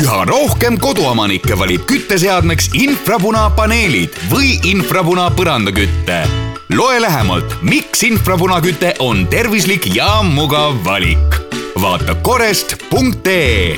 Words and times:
üha 0.00 0.24
rohkem 0.24 0.78
koduomanikke 0.80 1.56
valib 1.58 1.82
kütteseadmeks 1.88 2.70
infrapunapaneelid 2.78 4.14
või 4.30 4.54
infrapuna 4.70 5.26
põrandaküte. 5.36 6.20
loe 6.72 7.00
lähemalt, 7.02 7.58
miks 7.62 8.02
infrapunaküte 8.08 8.94
on 8.98 9.26
tervislik 9.26 9.94
ja 9.94 10.22
mugav 10.22 10.78
valik. 10.84 11.40
vaata 11.80 12.14
korest.ee 12.14 13.76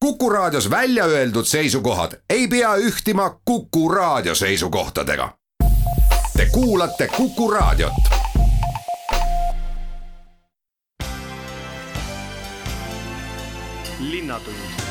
Kuku 0.00 0.30
Raadios 0.30 0.70
välja 0.70 1.04
öeldud 1.04 1.44
seisukohad 1.44 2.12
ei 2.30 2.48
pea 2.48 2.76
ühtima 2.76 3.30
Kuku 3.44 3.88
Raadio 3.88 4.34
seisukohtadega. 4.34 5.32
Te 6.36 6.46
kuulate 6.52 7.08
Kuku 7.08 7.50
Raadiot 7.50 8.11
linnatund 14.32 14.82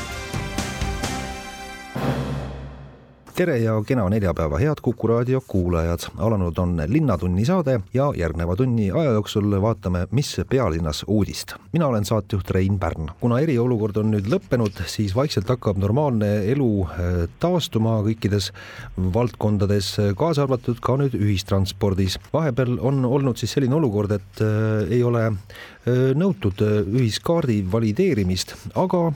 tere 3.32 3.56
ja 3.58 3.72
kena 3.86 4.04
neljapäeva, 4.12 4.58
head 4.60 4.80
Kuku 4.82 5.08
raadio 5.08 5.40
kuulajad. 5.48 6.04
alanud 6.18 6.58
on 6.58 6.82
Linnatunni 6.86 7.44
saade 7.44 7.80
ja 7.94 8.10
järgneva 8.16 8.56
tunni 8.56 8.90
aja 8.90 9.14
jooksul 9.16 9.56
vaatame, 9.62 10.06
mis 10.10 10.36
pealinnas 10.48 11.04
uudist. 11.08 11.54
mina 11.72 11.86
olen 11.86 12.04
saatejuht 12.04 12.50
Rein 12.50 12.78
Pärn. 12.78 13.08
kuna 13.20 13.40
eriolukord 13.40 13.96
on 13.96 14.10
nüüd 14.10 14.28
lõppenud, 14.28 14.84
siis 14.86 15.16
vaikselt 15.16 15.48
hakkab 15.48 15.78
normaalne 15.78 16.28
elu 16.52 16.68
äh, 16.84 17.28
taastuma 17.40 18.02
kõikides 18.04 18.52
valdkondades, 19.14 19.96
kaasa 20.16 20.42
arvatud 20.42 20.80
ka 20.80 20.96
nüüd 21.00 21.16
ühistranspordis. 21.16 22.18
vahepeal 22.32 22.78
on 22.80 23.04
olnud 23.04 23.36
siis 23.36 23.52
selline 23.52 23.74
olukord, 23.74 24.12
et 24.12 24.44
äh, 24.44 24.92
ei 24.92 25.02
ole 25.02 25.32
nõutud 25.86 26.60
ühiskaardi 26.62 27.62
valideerimist, 27.72 28.54
aga 28.78 29.08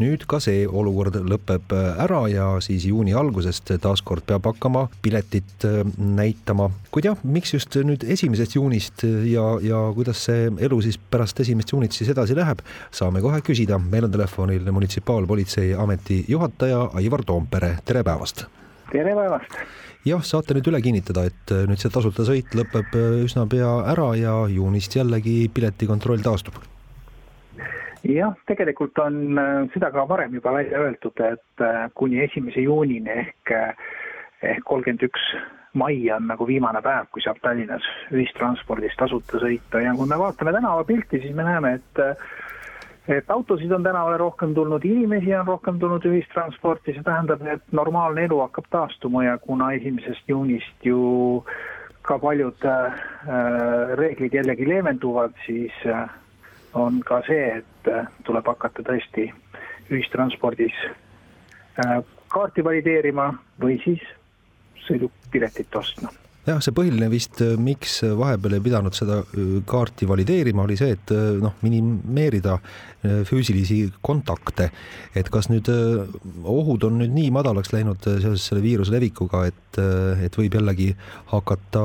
nüüd 0.00 0.26
ka 0.28 0.40
see 0.42 0.66
olukord 0.68 1.16
lõpeb 1.24 1.72
ära 1.72 2.20
ja 2.28 2.48
siis 2.64 2.84
juuni 2.88 3.14
algusest 3.16 3.72
taaskord 3.80 4.26
peab 4.28 4.50
hakkama 4.50 4.86
piletit 5.02 5.64
äh, 5.64 5.80
näitama. 5.96 6.70
kuid 6.90 7.08
jah, 7.08 7.18
miks 7.24 7.54
just 7.54 7.76
nüüd 7.76 8.04
esimesest 8.04 8.56
juunist 8.56 9.04
ja, 9.04 9.46
ja 9.64 9.82
kuidas 9.96 10.24
see 10.28 10.48
elu 10.60 10.80
siis 10.84 10.98
pärast 11.10 11.40
esimest 11.40 11.72
juunit 11.72 11.96
siis 11.96 12.12
edasi 12.12 12.36
läheb, 12.36 12.60
saame 12.92 13.24
kohe 13.24 13.40
küsida. 13.40 13.78
meil 13.78 14.04
on 14.04 14.12
telefonil 14.12 14.72
munitsipaalpolitseiameti 14.72 16.24
juhataja 16.28 16.90
Aivar 17.00 17.24
Toompere, 17.24 17.78
tere 17.84 18.04
päevast! 18.04 18.44
tere 18.92 19.14
päevast! 19.14 19.56
Jah, 20.06 20.24
saate 20.24 20.56
nüüd 20.56 20.72
üle 20.72 20.80
kinnitada, 20.84 21.28
et 21.30 21.54
nüüd 21.68 21.80
see 21.80 21.92
tasuta 21.92 22.26
sõit 22.28 22.54
lõpeb 22.56 22.94
üsna 23.24 23.46
pea 23.50 23.70
ära 23.92 24.10
ja 24.18 24.34
juunist 24.50 24.96
jällegi 24.96 25.44
piletikontroll 25.54 26.22
taastub. 26.24 26.60
Jah, 28.08 28.32
tegelikult 28.48 28.96
on 29.02 29.38
äh, 29.38 29.66
seda 29.74 29.90
ka 29.92 30.06
varem 30.08 30.32
juba 30.38 30.54
välja 30.56 30.78
öeldud, 30.86 31.20
et 31.20 31.64
äh, 31.64 31.82
kuni 31.94 32.22
esimese 32.24 32.62
juunini 32.64 33.12
ehk, 33.12 33.52
äh, 33.52 33.90
ehk 34.54 34.64
kolmkümmend 34.64 35.04
üks 35.04 35.26
mai 35.76 35.98
on 36.14 36.24
nagu 36.30 36.46
viimane 36.48 36.80
päev, 36.82 37.10
kui 37.12 37.20
saab 37.22 37.42
Tallinnas 37.44 37.84
ühistranspordis 38.10 38.96
tasuta 38.98 39.42
sõita. 39.42 39.82
Ja 39.84 39.92
kui 39.98 40.08
me 40.08 40.16
vaatame 40.18 40.54
tänavapilti, 40.56 41.20
siis 41.20 41.36
me 41.36 41.44
näeme, 41.44 41.74
et 41.76 42.00
et 43.10 43.30
autosid 43.30 43.72
on 43.72 43.82
tänavale 43.82 44.16
rohkem 44.16 44.54
tulnud, 44.54 44.84
inimesi 44.84 45.34
on 45.34 45.46
rohkem 45.46 45.78
tulnud 45.78 46.04
ühistransporti, 46.06 46.94
see 46.94 47.06
tähendab, 47.06 47.42
et 47.46 47.62
normaalne 47.72 48.24
elu 48.28 48.38
hakkab 48.44 48.70
taastuma 48.70 49.24
ja 49.24 49.38
kuna 49.38 49.72
esimesest 49.78 50.28
juunist 50.28 50.86
ju 50.86 51.44
ka 52.06 52.18
paljud 52.18 52.64
äh, 52.64 53.02
reeglid 53.98 54.34
jällegi 54.34 54.68
leevenduvad, 54.68 55.34
siis 55.46 55.74
äh, 55.86 56.06
on 56.74 57.02
ka 57.06 57.20
see, 57.26 57.60
et 57.60 57.92
äh, 57.92 58.08
tuleb 58.24 58.46
hakata 58.46 58.86
tõesti 58.86 59.28
ühistranspordis 59.90 60.76
äh, 60.86 62.00
kaarti 62.30 62.64
valideerima 62.64 63.32
või 63.60 63.80
siis 63.84 64.02
sõidupiletit 64.86 65.76
ostma 65.76 66.14
jah, 66.50 66.60
see 66.64 66.74
põhiline 66.74 67.08
vist, 67.12 67.40
äh, 67.44 67.56
miks 67.60 68.00
vahepeal 68.18 68.56
ei 68.56 68.64
pidanud 68.64 68.96
seda 68.96 69.20
äh, 69.22 69.58
kaarti 69.68 70.08
valideerima, 70.10 70.64
oli 70.66 70.76
see, 70.78 70.94
et 70.96 71.12
äh, 71.14 71.36
noh, 71.42 71.56
minimeerida 71.64 72.58
füüsilisi 73.00 73.86
kontakte. 74.04 74.66
et 75.16 75.30
kas 75.32 75.46
nüüd 75.48 75.70
ohud 76.44 76.82
on 76.84 76.98
nüüd 77.00 77.14
nii 77.14 77.30
madalaks 77.32 77.72
läinud 77.72 78.04
seoses 78.04 78.44
selle 78.50 78.60
viiruse 78.60 78.92
levikuga, 78.92 79.46
et, 79.48 79.78
et 80.20 80.36
võib 80.36 80.58
jällegi 80.58 80.90
hakata 81.30 81.84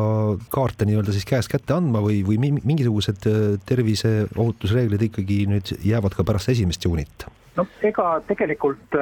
kaarte 0.51 0.83
nii-öelda 0.89 1.15
siis 1.15 1.23
käest 1.29 1.53
kätte 1.53 1.77
andma 1.77 2.03
või, 2.03 2.19
või 2.27 2.51
mingisugused 2.57 3.29
terviseohutusreeglid 3.71 5.07
ikkagi 5.07 5.45
nüüd 5.53 5.71
jäävad 5.87 6.19
ka 6.19 6.27
pärast 6.27 6.51
esimest 6.51 6.83
juunit? 6.83 7.29
No 7.55 7.67
ega 7.87 8.21
tegelikult 8.27 8.97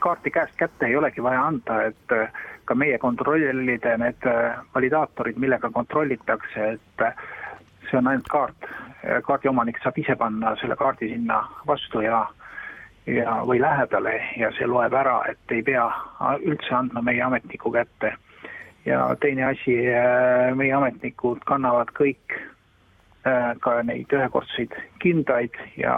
kaarti 0.00 0.30
käest 0.30 0.56
kätte 0.58 0.86
ei 0.86 0.96
olegi 0.96 1.22
vaja 1.22 1.46
anda, 1.46 1.82
et 1.90 2.14
ka 2.64 2.74
meie 2.74 2.98
kontrollida 2.98 3.96
need 4.00 4.26
äh, 4.28 4.56
validaatorid, 4.74 5.38
millega 5.40 5.70
kontrollitakse, 5.70 6.70
et 6.76 7.04
äh, 7.04 7.16
see 7.90 7.98
on 7.98 8.08
ainult 8.08 8.30
kaart. 8.32 8.70
kaardi 9.24 9.48
omanik 9.50 9.76
saab 9.82 9.98
ise 10.00 10.14
panna 10.16 10.54
selle 10.56 10.76
kaardi 10.80 11.10
sinna 11.10 11.42
vastu 11.68 12.00
ja 12.00 12.22
ja, 13.06 13.34
või 13.44 13.58
lähedale 13.60 14.14
ja 14.40 14.48
see 14.56 14.66
loeb 14.66 14.94
ära, 14.96 15.18
et 15.28 15.52
ei 15.52 15.60
pea 15.62 15.84
üldse 16.40 16.72
andma 16.72 17.02
meie 17.04 17.20
ametniku 17.22 17.72
kätte. 17.72 18.14
ja 18.84 19.16
teine 19.20 19.44
asi, 19.50 19.76
äh, 19.92 20.54
meie 20.56 20.72
ametnikud 20.72 21.44
kannavad 21.44 21.92
kõik 22.00 22.40
ka 23.64 23.78
neid 23.88 24.10
ühekordseid 24.12 24.74
kindaid 25.00 25.54
ja 25.80 25.94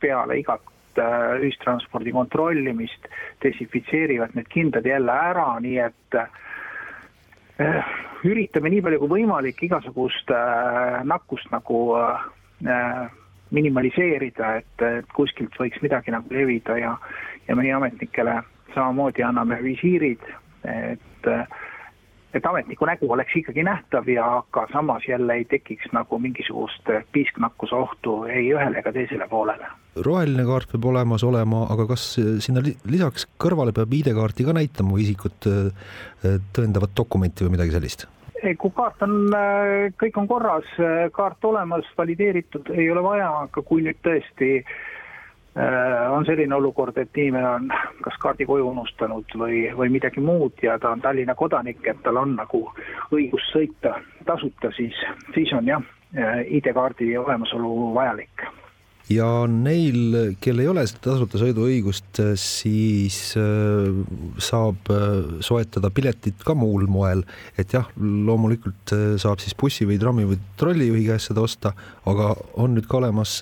peale 0.00 0.38
igat 0.40 0.62
Äh, 0.64 0.79
ühistranspordi 1.40 2.12
kontrollimist, 2.14 3.08
desinfitseerivad 3.44 4.36
need 4.36 4.48
kindad 4.52 4.86
jälle 4.86 5.16
ära, 5.32 5.46
nii 5.62 5.78
et 5.86 6.18
äh, 6.20 7.94
üritame 8.24 8.72
nii 8.72 8.84
palju 8.86 9.02
kui 9.02 9.14
võimalik 9.18 9.62
igasugust 9.68 10.32
äh, 10.34 11.00
nakkust 11.04 11.50
nagu 11.54 11.80
minimaliseerida, 13.50 14.50
et, 14.60 14.82
et 14.84 15.12
kuskilt 15.16 15.54
võiks 15.56 15.80
midagi 15.80 16.12
nagu 16.12 16.28
levida 16.28 16.76
ja, 16.76 16.90
ja 17.48 17.56
meie 17.56 17.72
ametnikele 17.72 18.34
samamoodi 18.74 19.24
anname 19.24 19.62
visiirid, 19.64 20.22
et 20.68 21.30
et 22.34 22.46
ametniku 22.46 22.86
nägu 22.86 23.08
oleks 23.12 23.34
ikkagi 23.40 23.64
nähtav 23.66 24.08
ja 24.08 24.42
ka 24.54 24.66
samas 24.72 25.06
jälle 25.08 25.34
ei 25.40 25.44
tekiks 25.44 25.90
nagu 25.92 26.18
mingisugust 26.18 26.92
piisknakkuse 27.12 27.74
ohtu 27.74 28.22
ei 28.24 28.52
ühele 28.54 28.78
ega 28.78 28.92
teisele 28.92 29.28
poolele. 29.28 29.66
roheline 30.06 30.44
kaart 30.46 30.72
peab 30.72 30.84
olemas 30.92 31.24
olema, 31.24 31.64
aga 31.74 31.86
kas 31.90 32.06
sinna 32.38 32.62
lisaks 32.62 33.26
kõrvale 33.44 33.74
peab 33.74 33.92
ID-kaarti 33.98 34.46
ka 34.46 34.54
näitama 34.56 34.94
või 34.94 35.08
isikut 35.08 35.50
äh, 35.50 36.38
tõendavat 36.56 36.94
dokumenti 36.96 37.44
või 37.44 37.56
midagi 37.58 37.74
sellist? 37.76 38.06
ei, 38.42 38.54
kui 38.56 38.70
kaart 38.76 39.02
on, 39.04 39.18
äh, 39.34 39.90
kõik 40.00 40.22
on 40.22 40.30
korras, 40.30 40.70
äh, 40.78 41.10
kaart 41.12 41.44
olemas, 41.44 41.90
valideeritud, 41.98 42.70
ei 42.76 42.90
ole 42.90 43.02
vaja, 43.04 43.28
aga 43.48 43.62
kui 43.66 43.82
nüüd 43.84 43.98
tõesti 44.06 44.54
äh, 44.62 44.72
Äh, 44.72 44.99
on 46.10 46.24
selline 46.24 46.54
olukord, 46.54 46.98
et 46.98 47.16
inimene 47.18 47.48
on 47.48 47.72
kas 48.04 48.18
kaardi 48.22 48.46
koju 48.46 48.68
unustanud 48.70 49.34
või, 49.34 49.64
või 49.76 49.90
midagi 49.90 50.22
muud 50.22 50.62
ja 50.62 50.78
ta 50.78 50.92
on 50.94 51.02
Tallinna 51.02 51.34
kodanik, 51.34 51.82
et 51.90 51.98
tal 52.04 52.20
on 52.22 52.36
nagu 52.38 52.62
õigus 53.10 53.50
sõita 53.50 53.96
tasuta, 54.26 54.70
siis, 54.76 54.94
siis 55.34 55.52
on 55.52 55.66
jah, 55.66 55.82
äh, 56.14 56.44
ID-kaardi 56.60 57.16
olemasolu 57.18 57.94
vajalik 57.94 58.46
ja 59.10 59.26
neil, 59.50 60.36
kel 60.42 60.62
ei 60.62 60.68
ole 60.70 60.84
tasuta 61.02 61.40
sõiduõigust, 61.40 62.20
siis 62.38 63.18
äh, 63.38 63.90
saab 64.42 64.90
äh, 64.92 65.40
soetada 65.44 65.90
piletit 65.94 66.44
ka 66.46 66.54
muul 66.58 66.86
moel, 66.90 67.24
et 67.58 67.74
jah, 67.74 67.88
loomulikult 67.98 68.94
äh, 68.94 69.04
saab 69.20 69.42
siis 69.42 69.56
bussi 69.58 69.88
või 69.88 69.98
trammi 70.00 70.28
või 70.30 70.38
trollijuhi 70.60 71.06
käest 71.08 71.32
seda 71.32 71.44
osta, 71.44 71.74
aga 72.10 72.32
on 72.62 72.76
nüüd 72.76 72.86
ka 72.90 73.00
olemas 73.00 73.38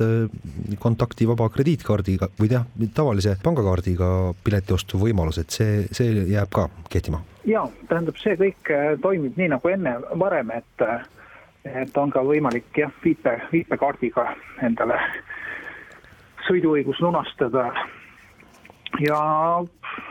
kontaktivaba 0.80 1.50
krediitkaardiga 1.52 2.30
või 2.40 2.52
jah, 2.52 2.64
tavalise 2.96 3.36
pangakaardiga 3.44 4.10
piletiostu 4.44 5.00
võimalus, 5.02 5.40
et 5.42 5.52
see, 5.54 5.84
see 5.92 6.24
jääb 6.32 6.52
ka 6.54 6.68
kehtima? 6.88 7.20
ja 7.48 7.62
tähendab, 7.88 8.16
see 8.20 8.36
kõik 8.40 8.72
toimib 9.04 9.36
nii 9.40 9.52
nagu 9.54 9.70
enne, 9.72 9.94
varem, 10.20 10.52
et 10.56 10.88
et 11.68 11.96
on 12.00 12.10
ka 12.12 12.22
võimalik 12.24 12.76
jah, 12.76 12.92
viipe, 13.04 13.34
viipekaardiga 13.52 14.24
endale 14.64 14.96
sõiduõigus 16.48 17.00
lunastada. 17.00 17.72
ja 18.98 19.18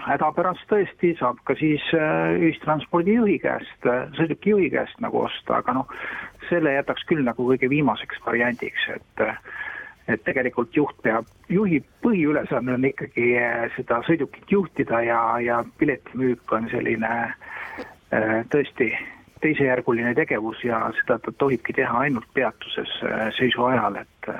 hädapärast 0.08 0.68
tõesti 0.70 1.14
saab 1.20 1.40
ka 1.48 1.56
siis 1.60 1.84
äh, 1.98 2.36
ühistranspordijuhi 2.40 3.40
käest, 3.44 3.88
äh, 3.90 4.06
sõidukijuhi 4.20 4.70
käest 4.72 5.00
nagu 5.04 5.24
osta, 5.26 5.60
aga 5.60 5.80
noh, 5.80 5.96
selle 6.50 6.76
jätaks 6.78 7.04
küll 7.10 7.26
nagu 7.26 7.50
kõige 7.50 7.70
viimaseks 7.70 8.22
variandiks, 8.26 8.88
et 8.96 9.26
äh, 9.26 9.40
et 10.08 10.22
tegelikult 10.24 10.72
juht 10.72 10.96
peab, 11.04 11.26
juhi 11.52 11.82
põhiülesanne 12.06 12.78
on 12.78 12.86
ikkagi 12.88 13.26
seda 13.76 13.98
sõidukit 14.08 14.48
juhtida 14.48 15.02
ja, 15.04 15.20
ja 15.44 15.58
piletimüük 15.82 16.54
on 16.56 16.70
selline 16.72 17.10
tõesti 18.54 18.88
teisejärguline 19.44 20.14
tegevus 20.16 20.64
ja 20.64 20.80
seda 21.02 21.18
ta 21.26 21.34
tohibki 21.44 21.76
teha 21.76 22.06
ainult 22.06 22.30
peatuses 22.40 22.94
seisu 23.36 23.68
ajal, 23.68 24.00
et 24.00 24.32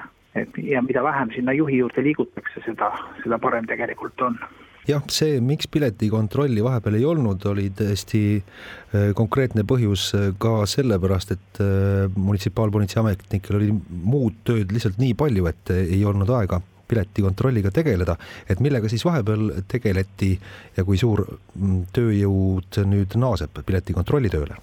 et 0.44 0.62
ja 0.64 0.82
mida 0.86 1.04
vähem 1.04 1.34
sinna 1.36 1.56
juhi 1.58 1.82
juurde 1.82 2.04
liigutakse, 2.06 2.64
seda, 2.66 2.92
seda 3.24 3.40
parem 3.42 3.68
tegelikult 3.70 4.22
on 4.22 4.40
jah, 4.88 5.04
see, 5.12 5.42
miks 5.44 5.68
piletikontrolli 5.72 6.64
vahepeal 6.64 6.98
ei 7.00 7.06
olnud, 7.08 7.44
oli 7.52 7.68
täiesti 7.76 8.22
äh, 8.38 9.12
konkreetne 9.18 9.66
põhjus 9.68 10.10
äh, 10.16 10.30
ka 10.42 10.62
sellepärast, 10.70 11.36
et 11.36 11.62
äh, 11.64 12.08
munitsipaalpolitsei 12.16 13.02
ametnikel 13.04 13.60
oli 13.60 13.74
muud 13.74 14.42
tööd 14.48 14.72
lihtsalt 14.74 15.00
nii 15.02 15.14
palju, 15.20 15.48
et 15.52 15.74
ei 15.78 16.02
olnud 16.08 16.32
aega 16.40 16.62
piletikontrolliga 16.88 17.72
tegeleda, 17.76 18.16
et 18.48 18.62
millega 18.64 18.88
siis 18.88 19.04
vahepeal 19.04 19.50
tegeleti 19.68 20.32
ja 20.78 20.88
kui 20.88 21.00
suur 21.00 21.26
mm, 21.28 21.84
tööjõud 21.96 22.82
nüüd 22.88 23.20
naaseb 23.20 23.60
piletikontrolli 23.68 24.32
tööle? 24.32 24.62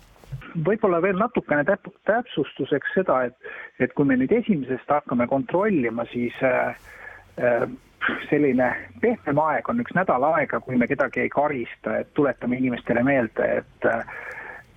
Võib-olla 0.67 1.01
veel 1.03 1.19
natukene 1.19 1.65
täp-, 1.69 1.91
täpsustuseks 2.09 2.95
seda, 2.95 3.25
et, 3.31 3.51
et 3.83 3.95
kui 3.97 4.07
me 4.09 4.19
nüüd 4.21 4.33
esimesest 4.33 4.91
hakkame 4.91 5.27
kontrollima, 5.31 6.07
siis 6.13 6.37
äh, 6.47 6.77
selline 8.29 8.69
pehmem 9.01 9.41
aeg 9.41 9.69
on 9.69 9.83
üks 9.83 9.95
nädal 9.97 10.25
aega, 10.35 10.61
kui 10.61 10.77
me 10.79 10.89
kedagi 10.91 11.25
ei 11.25 11.33
karista, 11.33 11.99
et 12.01 12.13
tuletame 12.15 12.59
inimestele 12.61 13.05
meelde, 13.07 13.51
et 13.63 13.93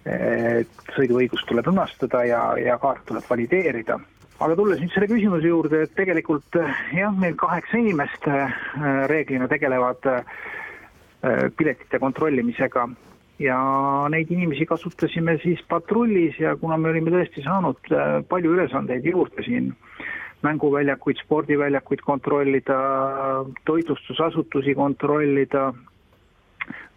et 0.07 0.91
sõiduõigus 0.95 1.41
tuleb 1.49 1.65
lunastada 1.67 2.21
ja, 2.23 2.41
ja 2.55 2.77
kaart 2.79 3.01
tuleb 3.09 3.25
valideerida. 3.27 3.97
aga 4.39 4.55
tulles 4.55 4.79
nüüd 4.79 4.93
selle 4.93 5.09
küsimuse 5.09 5.49
juurde, 5.49 5.81
et 5.83 5.95
tegelikult 5.97 6.55
jah, 6.95 7.11
meil 7.11 7.35
kaheksa 7.35 7.81
inimest 7.81 8.27
äh, 8.31 8.53
reeglina 9.11 9.49
tegelevad 9.51 10.07
äh, 10.07 10.21
piletite 11.57 11.99
kontrollimisega 11.99 12.87
ja 13.39 13.57
neid 14.09 14.31
inimesi 14.33 14.65
kasutasime 14.65 15.37
siis 15.43 15.61
patrullis 15.69 16.39
ja 16.39 16.55
kuna 16.57 16.77
me 16.77 16.89
olime 16.89 17.13
tõesti 17.13 17.43
saanud 17.45 17.91
äh, 17.91 18.21
palju 18.29 18.55
ülesandeid 18.57 19.05
juurde 19.05 19.45
siin 19.45 19.73
mänguväljakuid, 20.45 21.17
spordiväljakuid 21.25 22.01
kontrollida, 22.05 22.77
toitlustusasutusi 23.65 24.75
kontrollida, 24.75 25.73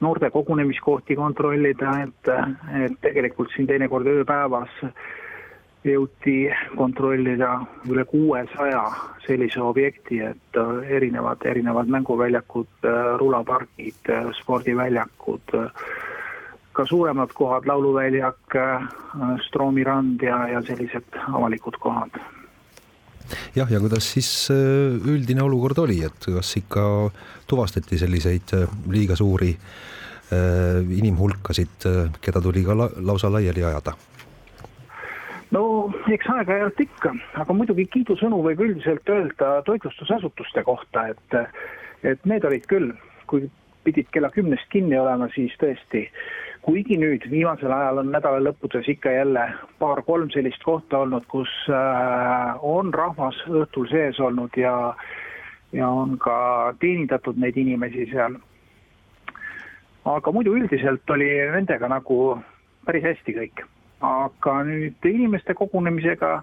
noorte 0.01 0.31
kogunemiskohti 0.31 1.17
kontrollida, 1.17 1.95
et, 2.05 2.31
et 2.85 3.01
tegelikult 3.01 3.53
siin 3.55 3.69
teinekord 3.71 4.07
ööpäevas 4.13 4.83
jõuti 5.85 6.51
kontrollida 6.77 7.55
üle 7.89 8.05
kuuesaja 8.05 8.83
sellise 9.25 9.63
objekti, 9.65 10.21
et 10.21 10.61
erinevad, 10.89 11.45
erinevad 11.49 11.89
mänguväljakud, 11.89 12.89
rulapargid, 13.23 14.13
spordiväljakud, 14.43 15.57
ka 16.73 16.85
suuremad 16.87 17.33
kohad, 17.35 17.67
lauluväljak, 17.67 18.59
Stroomi 19.47 19.85
rand 19.85 20.23
ja, 20.23 20.45
ja 20.49 20.63
sellised 20.63 21.17
avalikud 21.27 21.79
kohad 21.83 22.21
jah, 23.57 23.71
ja 23.71 23.81
kuidas 23.81 24.13
siis 24.15 24.31
äh, 24.53 24.99
üldine 25.15 25.43
olukord 25.45 25.79
oli, 25.85 26.01
et 26.07 26.29
kas 26.35 26.53
ikka 26.61 26.83
tuvastati 27.51 27.99
selliseid 28.01 28.55
äh, 28.57 28.79
liiga 28.91 29.17
suuri 29.19 29.51
äh, 29.55 30.81
inimhulkasid, 30.99 31.89
keda 32.23 32.43
tuli 32.43 32.65
ka 32.67 32.77
la 32.77 32.89
lausa 33.11 33.33
laiali 33.33 33.65
ajada? 33.65 33.97
no 35.51 35.63
eks 36.07 36.29
aeg-ajalt 36.31 36.83
ikka, 36.87 37.15
aga 37.43 37.57
muidugi 37.57 37.89
kiidusõnu 37.91 38.43
võib 38.45 38.61
üldiselt 38.67 39.09
öelda 39.11 39.57
toitlustusasutuste 39.67 40.63
kohta, 40.67 41.09
et, 41.11 41.41
et 42.07 42.29
need 42.31 42.47
olid 42.47 42.69
küll, 42.71 42.93
kui 43.27 43.49
pidid 43.85 44.11
kella 44.15 44.31
kümnest 44.31 44.69
kinni 44.71 44.99
olema, 45.01 45.27
siis 45.35 45.55
tõesti 45.59 46.05
kuigi 46.62 46.99
nüüd 47.01 47.25
viimasel 47.31 47.73
ajal 47.73 48.03
on 48.03 48.12
nädala 48.12 48.41
lõppudes 48.45 48.89
ikka 48.93 49.12
jälle 49.15 49.47
paar-kolm 49.81 50.31
sellist 50.35 50.62
kohta 50.65 51.03
olnud, 51.05 51.25
kus 51.33 51.51
äh, 51.73 52.61
on 52.62 52.95
rahvas 52.95 53.39
õhtul 53.49 53.89
sees 53.91 54.21
olnud 54.21 54.57
ja, 54.61 54.95
ja 55.73 55.89
on 55.89 56.19
ka 56.21 56.37
teenindatud 56.81 57.41
neid 57.41 57.57
inimesi 57.57 58.09
seal. 58.12 58.37
aga 60.05 60.33
muidu 60.33 60.55
üldiselt 60.57 61.11
oli 61.11 61.29
nendega 61.53 61.89
nagu 61.89 62.39
päris 62.87 63.05
hästi 63.05 63.37
kõik. 63.37 63.65
aga 64.01 64.62
nüüd 64.65 65.09
inimeste 65.09 65.55
kogunemisega 65.55 66.43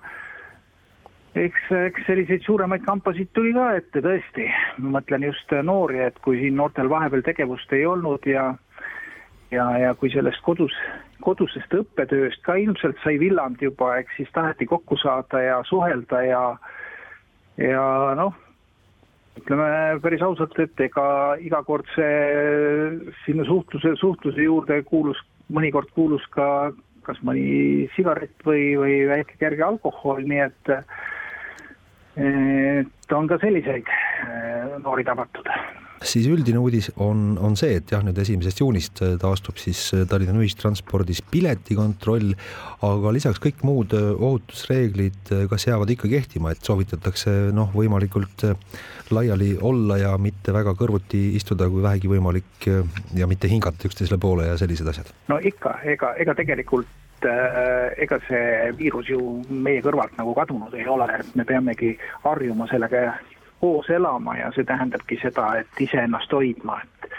eks, 1.35 1.69
eks 1.89 2.05
selliseid 2.07 2.45
suuremaid 2.45 2.85
kampasid 2.85 3.29
tuli 3.33 3.53
ka 3.53 3.71
ette 3.77 4.01
tõesti, 4.01 4.47
ma 4.81 4.97
mõtlen 4.97 5.25
just 5.29 5.51
noori, 5.63 5.99
et 6.05 6.17
kui 6.25 6.39
siin 6.41 6.57
noortel 6.57 6.89
vahepeal 6.89 7.25
tegevust 7.25 7.73
ei 7.73 7.85
olnud 7.85 8.25
ja 8.25 8.53
ja, 9.51 9.67
ja 9.79 9.93
kui 9.99 10.11
sellest 10.13 10.41
kodus, 10.45 10.73
kodusest 11.23 11.73
õppetööst 11.79 12.43
ka 12.45 12.57
ilmselt 12.59 12.99
sai 13.03 13.17
villand 13.21 13.61
juba, 13.63 13.97
eks 14.01 14.19
siis 14.19 14.33
taheti 14.35 14.67
kokku 14.69 14.97
saada 15.01 15.41
ja 15.43 15.61
suhelda 15.67 16.21
ja, 16.25 16.41
ja 17.61 17.85
noh, 18.19 18.35
ütleme 19.37 19.69
päris 20.03 20.23
ausalt, 20.25 20.57
et 20.59 20.85
ega 20.87 21.07
iga 21.43 21.61
kord 21.67 21.87
see 21.95 23.13
sinna 23.23 23.45
suhtluse, 23.47 23.95
suhtluse 24.01 24.47
juurde 24.47 24.81
kuulus, 24.89 25.21
mõnikord 25.53 25.91
kuulus 25.95 26.25
ka 26.33 26.71
kas 27.07 27.19
mõni 27.23 27.87
sigaret 27.95 28.33
või, 28.43 28.73
või 28.75 28.95
väike 29.07 29.37
kerge 29.39 29.63
alkohol, 29.63 30.25
nii 30.27 30.43
et 30.49 30.73
et 32.17 33.13
on 33.13 33.27
ka 33.29 33.37
selliseid 33.39 33.87
eh, 33.87 34.71
noori 34.81 35.05
tabatud 35.07 35.47
siis 36.05 36.27
üldine 36.29 36.59
uudis 36.61 36.89
on, 37.01 37.37
on 37.41 37.55
see, 37.59 37.77
et 37.79 37.91
jah, 37.91 38.03
nüüd 38.05 38.17
esimesest 38.21 38.61
juunist 38.61 39.01
äh, 39.05 39.15
taastub 39.21 39.57
siis 39.61 39.79
äh, 39.95 40.05
Tallinna 40.09 40.37
ühistranspordis 40.41 41.23
piletikontroll, 41.31 42.33
aga 42.85 43.13
lisaks 43.15 43.41
kõik 43.43 43.63
muud 43.67 43.95
äh, 43.97 44.09
ohutusreeglid, 44.13 45.33
kas 45.49 45.67
jäävad 45.69 45.93
ikka 45.95 46.11
kehtima, 46.11 46.53
et 46.53 46.61
soovitatakse 46.65 47.33
noh, 47.55 47.71
võimalikult 47.75 48.45
laiali 49.13 49.53
olla 49.63 49.97
ja 50.01 50.13
mitte 50.21 50.53
väga 50.55 50.75
kõrvuti 50.77 51.23
istuda, 51.39 51.69
kui 51.71 51.83
vähegi 51.85 52.11
võimalik 52.11 52.67
ja 53.15 53.27
mitte 53.29 53.49
hingata 53.49 53.87
üksteisele 53.87 54.19
poole 54.21 54.49
ja 54.49 54.57
sellised 54.59 54.87
asjad? 54.91 55.11
no 55.31 55.39
ikka, 55.43 55.79
ega, 55.87 56.13
ega 56.19 56.35
tegelikult 56.37 56.93
ega 57.97 58.19
see 58.27 58.67
viirus 58.77 59.07
ju 59.09 59.17
meie 59.49 59.81
kõrvalt 59.81 60.13
nagu 60.19 60.35
kadunud 60.37 60.75
ei 60.77 60.85
ole, 60.85 61.07
et 61.17 61.31
me 61.39 61.47
peamegi 61.49 61.95
harjuma 62.21 62.67
sellega 62.69 63.15
koos 63.59 63.89
elama 63.89 64.37
ja 64.37 64.51
see 64.55 64.63
tähendabki 64.63 65.19
seda, 65.21 65.55
et 65.59 65.81
iseennast 65.81 66.31
hoidma, 66.31 66.79
et 66.83 67.09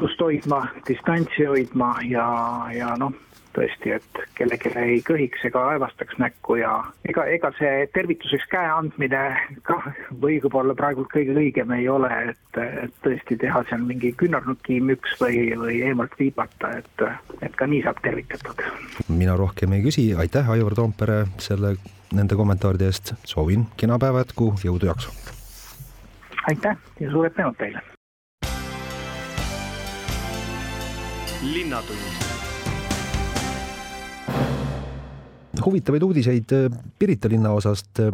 just 0.00 0.20
hoidma, 0.20 0.66
distantsi 0.88 1.44
hoidma 1.44 1.94
ja, 2.08 2.26
ja 2.74 2.96
noh, 2.98 3.12
tõesti, 3.56 3.92
et 3.96 4.20
kellelegi 4.38 4.72
ei 4.78 5.00
köhiks 5.04 5.44
ega 5.48 5.62
aevastaks 5.72 6.18
näkku 6.20 6.56
ja 6.60 6.72
ega, 7.08 7.24
ega 7.36 7.52
see 7.58 7.86
tervituseks 7.94 8.48
käe 8.52 8.70
andmine 8.72 9.22
kah 9.68 9.88
või 10.22 10.38
võib-olla 10.42 10.76
praegult 10.78 11.10
kõige 11.12 11.36
õigem 11.36 11.74
ei 11.76 11.88
ole, 11.92 12.10
et, 12.32 12.60
et 12.62 12.94
tõesti 13.04 13.38
teha 13.44 13.64
seal 13.68 13.84
mingi 13.86 14.12
küünarnuki 14.18 14.80
müks 14.84 15.16
või, 15.20 15.44
või 15.58 15.80
eemalt 15.88 16.16
viibata, 16.18 16.74
et, 16.82 17.06
et 17.40 17.56
ka 17.56 17.68
nii 17.68 17.82
saab 17.86 18.02
tervitatud. 18.04 18.64
mina 19.08 19.36
rohkem 19.38 19.76
ei 19.76 19.84
küsi, 19.86 20.10
aitäh, 20.16 20.50
Aivar 20.50 20.76
Toompere, 20.78 21.24
selle 21.42 21.76
nende 22.12 22.36
kommentaaride 22.36 22.90
eest, 22.90 23.14
soovin 23.24 23.66
kena 23.76 23.98
päeva 24.02 24.24
jätku, 24.24 24.52
jõudu, 24.64 24.92
jaksu! 24.92 25.14
aitäh 26.50 26.76
ja 27.00 27.10
suured 27.10 27.36
tänud 27.38 27.58
teile! 27.58 27.82
linnatund 31.42 32.41
huvitavaid 35.64 36.02
uudiseid 36.02 36.52
äh, 36.52 36.80
Pirita 36.98 37.28
linnaosast. 37.28 38.00
Äh, 38.00 38.12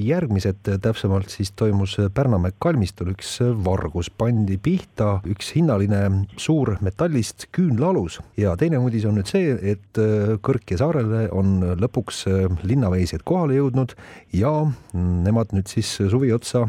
järgmised 0.00 0.68
äh, 0.68 0.78
täpsemalt 0.82 1.30
siis 1.30 1.52
toimus 1.52 1.96
Pärnamäe 2.14 2.52
kalmistul 2.58 3.12
üks 3.14 3.38
vargus, 3.64 4.10
pandi 4.10 4.58
pihta 4.62 5.20
üks 5.28 5.52
hinnaline 5.56 6.26
suur 6.40 6.76
metallist 6.84 7.48
küünlaalus 7.56 8.20
ja 8.40 8.56
teine 8.60 8.78
uudis 8.78 9.06
on 9.08 9.18
nüüd 9.18 9.30
see, 9.30 9.54
et 9.72 10.00
Kõrkja 10.44 10.78
saarele 10.80 11.26
on 11.36 11.58
lõpuks 11.80 12.22
linnaveisjad 12.66 13.24
kohale 13.26 13.58
jõudnud 13.58 13.94
ja 14.36 14.52
nemad 14.94 15.52
nüüd 15.56 15.70
siis 15.70 15.90
suvi 16.12 16.32
otsa 16.34 16.66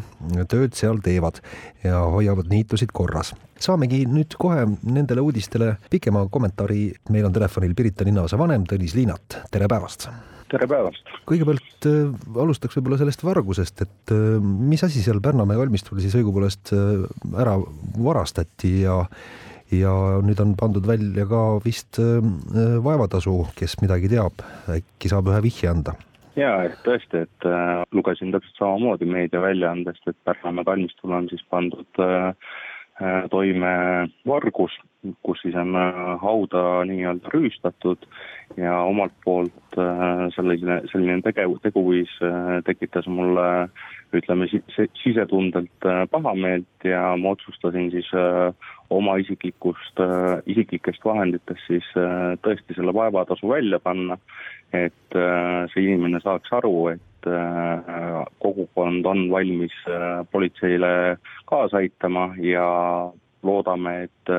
tööd 0.52 0.76
seal 0.78 1.00
teevad 1.04 1.40
ja 1.86 2.02
hoiavad 2.16 2.52
niitusid 2.52 2.94
korras 2.96 3.34
saamegi 3.62 4.04
nüüd 4.10 4.36
kohe 4.42 4.66
nendele 4.84 5.22
uudistele 5.22 5.76
pikema 5.94 6.26
kommentaari. 6.32 6.94
meil 7.10 7.26
on 7.26 7.34
telefonil 7.34 7.76
Pirita 7.76 8.06
linnaosa 8.08 8.38
vanem 8.38 8.66
Tõnis 8.70 8.98
Liinat, 8.98 9.42
tere 9.52 9.70
päevast! 9.70 10.10
Tere 10.52 10.68
päevast! 10.70 11.14
kõigepealt 11.30 11.88
äh, 11.90 12.10
alustaks 12.44 12.78
võib-olla 12.78 13.00
sellest 13.02 13.24
vargusest, 13.26 13.86
et 13.86 14.14
äh, 14.16 14.38
mis 14.42 14.84
asi 14.88 15.04
seal 15.04 15.22
Pärnamäe 15.24 15.60
kalmistul 15.60 16.02
siis 16.04 16.18
õigupoolest 16.20 16.74
äh, 16.76 17.06
ära 17.42 17.58
varastati 17.98 18.82
ja 18.86 19.04
ja 19.72 19.92
nüüd 20.20 20.40
on 20.44 20.58
pandud 20.60 20.84
välja 20.84 21.24
ka 21.30 21.38
vist 21.64 21.96
vaevatasu, 22.84 23.38
kes 23.56 23.78
midagi 23.80 24.10
teab, 24.12 24.44
äkki 24.68 25.08
saab 25.08 25.30
ühe 25.32 25.38
vihje 25.46 25.70
anda? 25.72 25.94
jaa, 26.40 26.66
et 26.68 26.76
tõesti, 26.86 27.24
et 27.26 27.48
äh, 27.48 27.82
lugesin 27.96 28.32
täpselt 28.34 28.60
samamoodi 28.60 29.08
meediaväljaandest, 29.10 30.04
et 30.08 30.20
Pärnamäe 30.28 30.68
kalmistul 30.68 31.16
on 31.16 31.28
siis 31.32 31.44
pandud 31.52 32.04
äh, 32.04 32.32
toime 33.30 33.72
vargus, 34.28 34.74
kus 35.26 35.42
siis 35.42 35.56
on 35.58 35.74
hauda 36.22 36.84
nii-öelda 36.86 37.32
rüüstatud 37.34 38.04
ja 38.58 38.76
omalt 38.86 39.14
poolt 39.26 39.78
selline, 40.36 40.82
selline 40.92 41.22
tegev, 41.26 41.56
teguviis 41.64 42.14
tekitas 42.68 43.08
mulle 43.08 43.48
ütleme 44.14 44.46
sisetundelt 45.02 45.88
pahameelt 46.12 46.86
ja 46.86 47.16
ma 47.18 47.34
otsustasin 47.34 47.90
siis 47.92 48.12
oma 48.92 49.16
isiklikust, 49.24 50.04
isiklikest 50.46 51.06
vahenditest 51.06 51.68
siis 51.68 51.88
tõesti 52.44 52.76
selle 52.78 52.94
vaevatasu 52.94 53.50
välja 53.50 53.80
panna, 53.80 54.20
et 54.74 55.18
see 55.74 55.84
inimene 55.84 56.22
saaks 56.24 56.54
aru, 56.56 56.76
et 56.94 57.02
et 57.22 58.30
kogukond 58.42 59.06
on 59.06 59.30
valmis 59.32 59.74
politseile 60.32 61.18
kaasa 61.46 61.78
aitama 61.78 62.32
ja 62.38 63.12
loodame, 63.44 64.04
et 64.06 64.32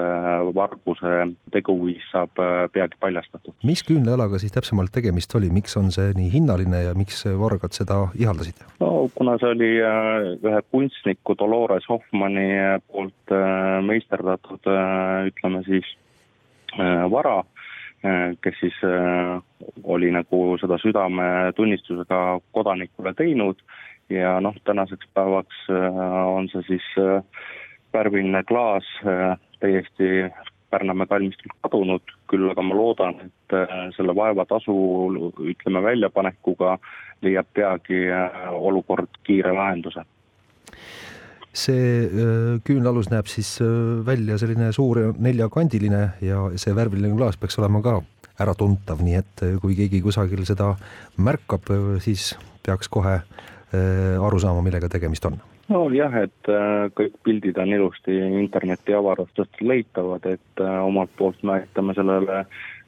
varguse 0.54 1.14
teguviis 1.50 2.04
saab 2.12 2.38
peagi 2.72 2.98
paljastatud. 3.00 3.54
mis 3.66 3.82
küünlajalaga 3.82 4.38
siis 4.38 4.54
täpsemalt 4.54 4.92
tegemist 4.94 5.34
oli, 5.34 5.50
miks 5.50 5.76
on 5.76 5.90
see 5.90 6.12
nii 6.14 6.30
hinnaline 6.32 6.84
ja 6.84 6.94
miks 6.94 7.24
vargad 7.38 7.74
seda 7.74 8.04
ihaldasid? 8.18 8.62
no 8.80 9.08
kuna 9.14 9.38
see 9.42 9.50
oli 9.56 9.72
ühe 9.82 10.62
kunstniku 10.70 11.34
Dolores 11.38 11.88
Hoffmanni 11.90 12.48
poolt 12.92 13.34
meisterdatud, 13.86 14.70
ütleme 15.32 15.64
siis 15.66 15.96
vara, 17.10 17.42
kes 18.42 18.56
siis 18.60 18.78
oli 19.84 20.10
nagu 20.10 20.40
seda 20.60 20.78
südametunnistusega 20.82 22.40
kodanikule 22.52 23.14
teinud. 23.14 23.60
Ja 24.10 24.40
noh, 24.40 24.56
tänaseks 24.64 25.06
päevaks 25.14 25.66
on 26.26 26.48
see 26.52 26.64
siis 26.66 26.88
värviline 27.94 28.42
klaas 28.48 28.88
täiesti 29.60 30.26
Pärnamäe 30.72 31.06
kalmistult 31.06 31.52
kadunud, 31.60 32.12
küll 32.32 32.48
aga 32.48 32.62
ma 32.64 32.74
loodan, 32.74 33.18
et 33.26 33.54
selle 33.96 34.14
vaevatasu 34.16 34.74
ütleme 35.52 35.82
väljapanekuga 35.84 36.78
leiab 37.22 37.50
peagi 37.54 38.06
olukord 38.56 39.20
kiire 39.28 39.52
lahenduse 39.52 40.06
see 41.52 42.08
küünlaalus 42.64 43.10
näeb 43.12 43.28
siis 43.30 43.58
välja 44.06 44.38
selline 44.40 44.70
suur 44.72 45.00
ja 45.00 45.12
neljakandiline 45.18 46.02
ja 46.24 46.46
see 46.56 46.74
värviline 46.76 47.14
klaas 47.16 47.36
peaks 47.40 47.58
olema 47.60 47.82
ka 47.84 48.00
äratuntav, 48.40 49.02
nii 49.04 49.18
et 49.20 49.44
kui 49.60 49.76
keegi 49.76 50.00
kusagil 50.02 50.42
seda 50.48 50.72
märkab, 51.20 51.68
siis 52.00 52.32
peaks 52.64 52.88
kohe 52.88 53.18
aru 53.72 54.40
saama, 54.40 54.64
millega 54.64 54.88
tegemist 54.92 55.28
on. 55.28 55.36
Nojah, 55.72 56.16
et 56.24 56.50
kõik 56.96 57.14
pildid 57.24 57.60
on 57.60 57.70
ilusti 57.72 58.16
interneti 58.40 58.96
avarustest 58.96 59.60
leitavad, 59.60 60.26
et 60.32 60.64
omalt 60.64 61.12
poolt 61.16 61.44
me 61.46 61.60
aitame 61.60 61.94
sellele 61.96 62.42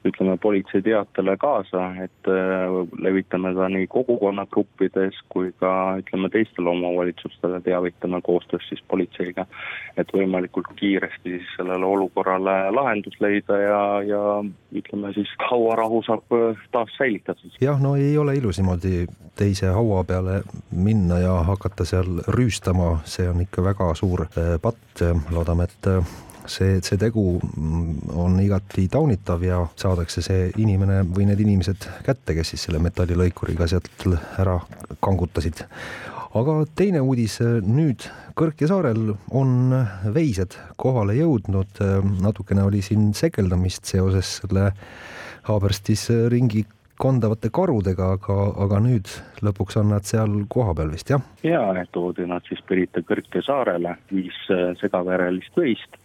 ütleme, 0.05 0.37
politsei 0.41 0.81
teatele 0.81 1.37
kaasa, 1.37 1.87
et 2.03 2.29
äh, 2.29 2.75
levitame 3.01 3.53
ta 3.55 3.69
nii 3.71 3.87
kogukonnagruppides 3.91 5.17
kui 5.29 5.51
ka 5.59 5.71
ütleme, 6.01 6.29
teistele 6.33 6.69
omavalitsustele 6.69 7.61
teavitame 7.65 8.21
koostöös 8.25 8.67
siis 8.69 8.83
politseiga, 8.87 9.45
et 9.97 10.13
võimalikult 10.13 10.71
kiiresti 10.79 11.37
siis 11.37 11.55
sellele 11.57 11.85
olukorrale 11.85 12.57
lahendus 12.75 13.17
leida 13.23 13.59
ja, 13.61 13.81
ja 14.07 14.21
ütleme 14.75 15.13
siis 15.17 15.31
hauarahu 15.49 16.03
saab 16.07 16.37
äh, 16.37 16.67
taas 16.71 16.93
säilitatud. 16.97 17.57
jah, 17.61 17.81
no 17.81 17.95
ei 17.95 18.17
ole 18.17 18.35
ilus 18.35 18.61
niimoodi 18.61 19.05
teise 19.35 19.73
haua 19.75 20.03
peale 20.03 20.41
minna 20.71 21.19
ja 21.19 21.39
hakata 21.47 21.85
seal 21.85 22.21
rüüstama, 22.27 22.99
see 23.05 23.27
on 23.29 23.41
ikka 23.43 23.63
väga 23.63 23.93
suur 23.97 24.27
äh, 24.29 24.55
patt, 24.61 25.03
loodame, 25.31 25.67
et 25.69 25.91
see, 26.51 26.79
see 26.85 26.97
tegu 27.01 27.23
on 28.15 28.39
igati 28.41 28.87
taunitav 28.91 29.43
ja 29.45 29.61
saadakse 29.79 30.23
see 30.25 30.49
inimene 30.61 31.01
või 31.07 31.29
need 31.29 31.41
inimesed 31.45 31.87
kätte, 32.05 32.35
kes 32.37 32.53
siis 32.53 32.67
selle 32.67 32.81
metallilõikuriga 32.83 33.67
sealt 33.69 34.07
ära 34.41 34.59
kangutasid. 35.03 35.65
aga 36.35 36.61
teine 36.75 37.01
uudis, 37.01 37.39
nüüd 37.63 38.07
Kõrkja 38.35 38.67
saarel 38.67 39.13
on 39.31 39.71
veised 40.11 40.57
kohale 40.75 41.13
jõudnud, 41.15 41.77
natukene 42.19 42.65
oli 42.67 42.81
siin 42.83 43.13
sekeldamist 43.15 43.87
seoses 43.87 44.41
selle 44.41 44.73
Haaberstis 45.47 46.09
ringi 46.33 46.65
kondavate 46.99 47.49
karudega, 47.51 48.09
aga, 48.17 48.35
aga 48.65 48.79
nüüd 48.83 49.09
lõpuks 49.43 49.79
on 49.79 49.91
nad 49.93 50.07
seal 50.07 50.41
kohapeal 50.51 50.91
vist, 50.91 51.11
jah? 51.11 51.23
jaa, 51.43 51.85
toodi 51.95 52.27
nad 52.27 52.43
siis 52.47 52.61
Pirita 52.67 53.03
Kõrke 53.07 53.43
saarele, 53.43 53.97
viis 54.11 54.37
segaverelist 54.81 55.55
veist 55.59 55.99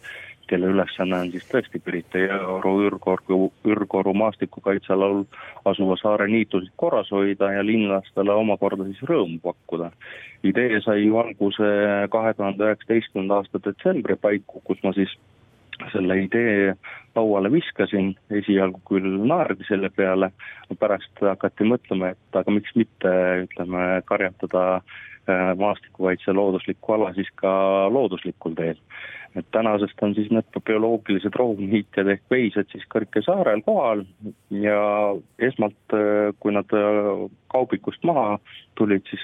kelle 0.50 0.70
ülesanne 0.74 1.18
on 1.22 1.30
siis 1.30 1.46
tõesti 1.50 1.80
Pirita 1.84 2.18
Jõeoru 2.18 2.72
ürgorgu, 2.88 3.38
ürgoru 3.70 4.14
maastikukaitsealal 4.18 5.22
asuva 5.70 5.96
saare 6.00 6.26
niitusid 6.30 6.72
korras 6.80 7.10
hoida 7.14 7.52
ja 7.54 7.64
linlastele 7.66 8.34
omakorda 8.42 8.88
siis 8.88 9.02
rõõmu 9.10 9.38
pakkuda. 9.44 9.90
idee 10.42 10.80
sai 10.80 11.04
alguse 11.22 11.66
kahe 12.10 12.32
tuhande 12.34 12.64
üheksateistkümnenda 12.64 13.40
aasta 13.40 13.60
detsembri 13.64 14.16
paiku, 14.16 14.62
kus 14.64 14.82
ma 14.82 14.92
siis 14.96 15.12
selle 15.92 16.16
idee 16.24 16.74
lauale 17.16 17.50
viskasin, 17.52 18.14
esialgu 18.30 18.80
küll 18.88 19.20
naerdi 19.26 19.66
selle 19.68 19.90
peale, 19.94 20.30
pärast 20.78 21.22
hakati 21.24 21.66
mõtlema, 21.66 22.12
et 22.14 22.40
aga 22.40 22.54
miks 22.54 22.74
mitte, 22.78 23.12
ütleme, 23.46 23.86
karjatada 24.10 24.64
äh, 25.30 25.54
maastikukaitse 25.58 26.34
looduslikku 26.36 26.96
ala 26.96 27.14
siis 27.16 27.30
ka 27.40 27.52
looduslikul 27.92 28.56
teel 28.58 28.78
et 29.38 29.46
tänasest 29.54 30.00
on 30.02 30.14
siis 30.14 30.26
need 30.34 30.56
bioloogilised 30.66 31.36
rohumiitjad 31.38 32.08
ehk 32.10 32.24
veised 32.34 32.66
siis 32.72 32.86
Kõrke 32.90 33.22
saarel 33.22 33.62
kohal 33.62 34.02
ja 34.50 34.80
esmalt, 35.38 35.78
äh, 35.94 36.32
kui 36.42 36.54
nad 36.56 36.74
äh, 36.74 37.10
kaubikust 37.54 38.02
maha 38.06 38.40
tulid, 38.78 39.04
siis 39.10 39.22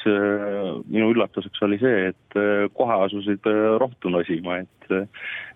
minu 0.90 1.06
üllatuseks 1.14 1.62
oli 1.64 1.78
see, 1.80 2.10
et 2.10 2.36
kohe 2.76 2.96
asusid 3.06 3.46
rohtu 3.80 4.10
nosima, 4.12 4.58
et, 4.60 5.06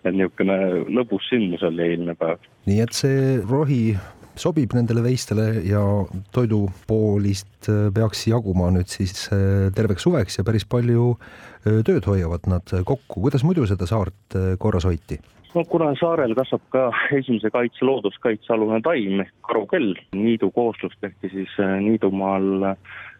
et 0.01 0.15
niisugune 0.15 0.55
lõbus 0.89 1.27
sündmus 1.29 1.61
oli 1.67 1.91
eilne 1.91 2.15
päev. 2.17 2.41
nii 2.65 2.79
et 2.81 2.97
see 2.97 3.35
rohi 3.43 3.83
sobib 4.39 4.73
nendele 4.75 5.03
veistele 5.03 5.47
ja 5.67 5.81
toidupoolist 6.35 7.69
äh, 7.69 7.89
peaks 7.93 8.25
jaguma 8.29 8.71
nüüd 8.73 8.89
siis 8.91 9.27
äh, 9.33 9.69
terveks 9.75 10.07
suveks 10.07 10.39
ja 10.39 10.45
päris 10.47 10.65
palju 10.69 11.13
äh, 11.15 11.81
tööd 11.87 12.07
hoiavad 12.07 12.47
nad 12.51 12.73
kokku. 12.85 13.21
kuidas 13.21 13.45
muidu 13.47 13.67
seda 13.69 13.87
saart 13.89 14.37
korras 14.59 14.87
hoiti? 14.87 15.19
no 15.55 15.65
kuna 15.67 15.91
saarel 15.99 16.35
kasvab 16.37 16.63
ka 16.73 16.87
esimese 17.19 17.51
kaitse 17.53 17.85
looduskaitsealune 17.85 18.81
taim 18.85 19.23
ehk 19.25 19.33
karukell, 19.47 19.93
niidu 20.15 20.51
kooslus 20.55 20.95
tehti 21.01 21.31
siis 21.33 21.57
niidumaal 21.83 22.75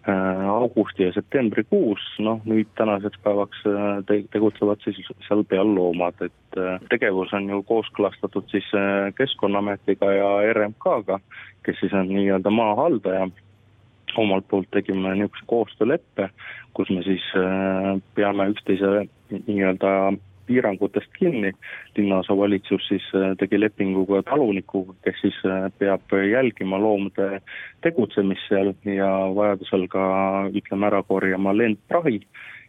augusti 0.08 1.04
ja 1.04 1.14
septembrikuus, 1.14 2.02
noh 2.26 2.42
nüüd 2.50 2.70
tänaseks 2.78 3.20
päevaks 3.22 3.62
äh, 3.70 4.00
te-, 4.08 4.24
tegutsevad 4.34 4.82
siis 4.82 4.98
seal 5.28 5.44
peal 5.46 5.76
loomad, 5.76 6.18
et 6.26 6.58
äh, 6.58 6.80
tegevus 6.90 7.34
on 7.38 7.50
ju 7.50 7.62
kooskõlastatud 7.70 8.50
siis 8.50 8.66
Keskkonnaametiga 9.18 10.10
ja 10.16 10.32
RMK-ga, 10.54 11.20
kes 11.66 11.80
siis 11.84 11.94
on 11.94 12.10
nii-öelda 12.10 12.50
maa 12.50 12.74
haldaja 12.80 13.30
omalt 14.18 14.48
poolt 14.50 14.68
tegime 14.74 15.14
niisuguse 15.16 15.46
koostööleppe, 15.48 16.28
kus 16.76 16.90
me 16.92 17.00
siis 17.06 17.24
peame 18.18 18.50
üksteise 18.52 19.06
nii-öelda 19.32 19.94
piirangutest 20.52 21.12
kinni. 21.20 21.52
linnaosavalitsus 21.98 22.88
siis 22.88 23.08
äh, 23.16 23.34
tegi 23.40 23.60
lepingu 23.60 24.06
ka 24.06 24.22
talunikuga, 24.30 24.94
kes 25.06 25.22
siis 25.24 25.40
äh, 25.48 25.72
peab 25.80 26.16
jälgima 26.32 26.80
loomade 26.80 27.42
tegutsemist 27.82 28.48
seal 28.50 28.74
ja 28.86 29.12
vajadusel 29.36 29.88
ka 29.92 30.04
ütleme 30.52 30.88
ära 30.92 31.04
korjama 31.04 31.56
lendprahi 31.58 32.22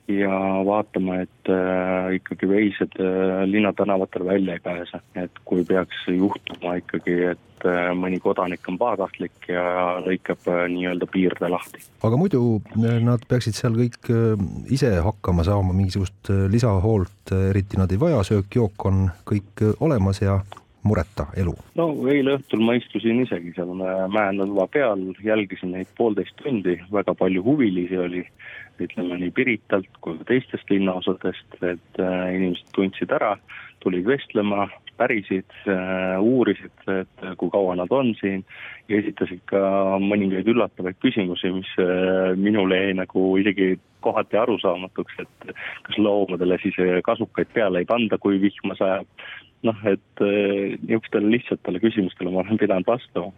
ja 0.09 0.65
vaatama, 0.67 1.21
et 1.23 1.51
äh, 1.51 2.15
ikkagi 2.19 2.49
veised 2.49 2.99
äh, 3.01 3.43
linnatänavatel 3.47 4.25
välja 4.27 4.57
ei 4.59 4.63
pääse, 4.63 5.01
et 5.15 5.43
kui 5.45 5.65
peaks 5.65 6.07
juhtuma 6.09 6.75
ikkagi, 6.81 7.15
et 7.33 7.67
äh, 7.67 7.93
mõni 7.97 8.19
kodanik 8.23 8.67
on 8.69 8.79
pahatahtlik 8.81 9.47
ja 9.49 9.65
lõikab 10.03 10.49
äh, 10.51 10.65
nii-öelda 10.75 11.07
piirde 11.13 11.53
lahti. 11.53 11.85
aga 12.03 12.19
muidu 12.19 12.43
äh, 12.83 12.99
nad 13.05 13.23
peaksid 13.29 13.59
seal 13.59 13.79
kõik 13.79 14.11
äh, 14.11 14.43
ise 14.75 14.91
hakkama 15.07 15.47
saama 15.47 15.77
mingisugust 15.77 16.33
lisahoolt, 16.51 17.35
eriti 17.51 17.79
nad 17.79 17.93
ei 17.93 18.01
vaja, 18.01 18.25
söök-jook 18.27 18.91
on 18.91 19.07
kõik 19.29 19.65
olemas 19.81 20.23
ja 20.23 20.41
mureta 20.83 21.29
elu? 21.39 21.55
no 21.79 21.89
eile 22.11 22.37
õhtul 22.41 22.65
ma 22.67 22.75
istusin 22.79 23.23
isegi 23.23 23.55
seal 23.55 23.71
mäenõlva 24.11 24.67
peal, 24.73 25.07
jälgisin 25.23 25.77
neid 25.77 25.91
poolteist 25.99 26.35
tundi, 26.43 26.81
väga 26.93 27.15
palju 27.19 27.45
huvilisi 27.47 27.99
oli, 27.99 28.27
ütleme 28.87 29.19
nii 29.21 29.33
Piritalt 29.35 29.91
kui 30.05 30.19
ka 30.21 30.29
teistest 30.29 30.71
linnaosadest, 30.73 31.59
et 31.61 32.01
äh, 32.01 32.23
inimesed 32.37 32.73
tundsid 32.77 33.13
ära, 33.15 33.35
tulid 33.83 34.07
vestlema, 34.07 34.69
pärisid, 35.01 35.49
äh, 35.71 36.19
uurisid, 36.21 36.85
et 36.93 37.25
kui 37.41 37.51
kaua 37.53 37.77
nad 37.79 37.93
on 37.95 38.13
siin 38.21 38.45
ja 38.91 39.01
esitasid 39.01 39.41
ka 39.51 39.63
mõningaid 40.03 40.49
üllatavaid 40.53 40.99
küsimusi, 41.05 41.53
mis 41.57 41.73
äh, 41.83 42.35
minule 42.39 42.79
jäi 42.79 42.99
nagu 43.01 43.27
isegi 43.41 43.75
kohati 44.03 44.39
arusaamatuks, 44.39 45.21
et 45.23 45.55
kas 45.87 45.99
loomadele 45.99 46.59
siis 46.63 46.79
kasukaid 47.07 47.53
peale 47.55 47.83
ei 47.83 47.89
panda, 47.89 48.19
kui 48.19 48.41
vihma 48.43 48.79
sajab. 48.79 49.07
noh, 49.63 49.79
et 49.87 50.19
niisugustele 50.19 51.29
lihtsatele 51.31 51.79
küsimustele 51.79 52.33
ma 52.35 52.41
olen 52.43 52.59
pidanud 52.59 52.89
vastama 52.89 53.31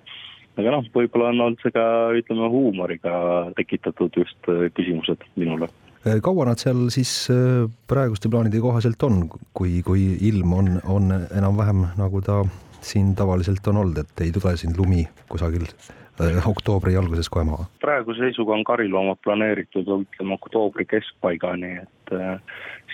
aga 0.58 0.76
noh, 0.76 0.84
võib-olla 0.94 1.32
on 1.32 1.46
olnud 1.46 1.64
see 1.64 1.75
ka 1.75 1.87
ütleme 2.18 2.50
huumoriga 2.52 3.14
tekitatud 3.58 4.14
just 4.20 4.52
küsimused 4.76 5.25
minule. 5.40 5.70
Äh, 6.04 6.20
kaua 6.25 6.44
nad 6.50 6.61
seal 6.61 6.87
siis 6.92 7.12
äh, 7.32 7.64
praeguste 7.88 8.28
plaanide 8.32 8.61
kohaselt 8.61 9.02
on, 9.06 9.25
kui, 9.56 9.80
kui 9.87 10.06
ilm 10.28 10.52
on, 10.52 10.70
on 10.84 11.11
enam-vähem 11.16 11.87
nagu 12.00 12.20
ta 12.25 12.42
siin 12.84 13.14
tavaliselt 13.16 13.64
on 13.73 13.80
olnud, 13.80 14.02
et 14.04 14.25
ei 14.26 14.32
tule 14.34 14.56
siin 14.61 14.76
lumi 14.76 15.06
kusagil 15.32 15.64
äh, 15.64 16.03
oktoobri 16.47 16.97
alguses 16.97 17.28
kohe 17.28 17.44
maha? 17.44 17.66
praeguse 17.80 18.21
seisuga 18.21 18.54
on 18.54 18.64
kariloomad 18.64 19.18
planeeritud, 19.25 19.88
ütleme 20.06 20.37
oktoobri 20.38 20.87
keskpaigani, 20.87 21.73
et 21.83 22.14
äh, 22.14 22.40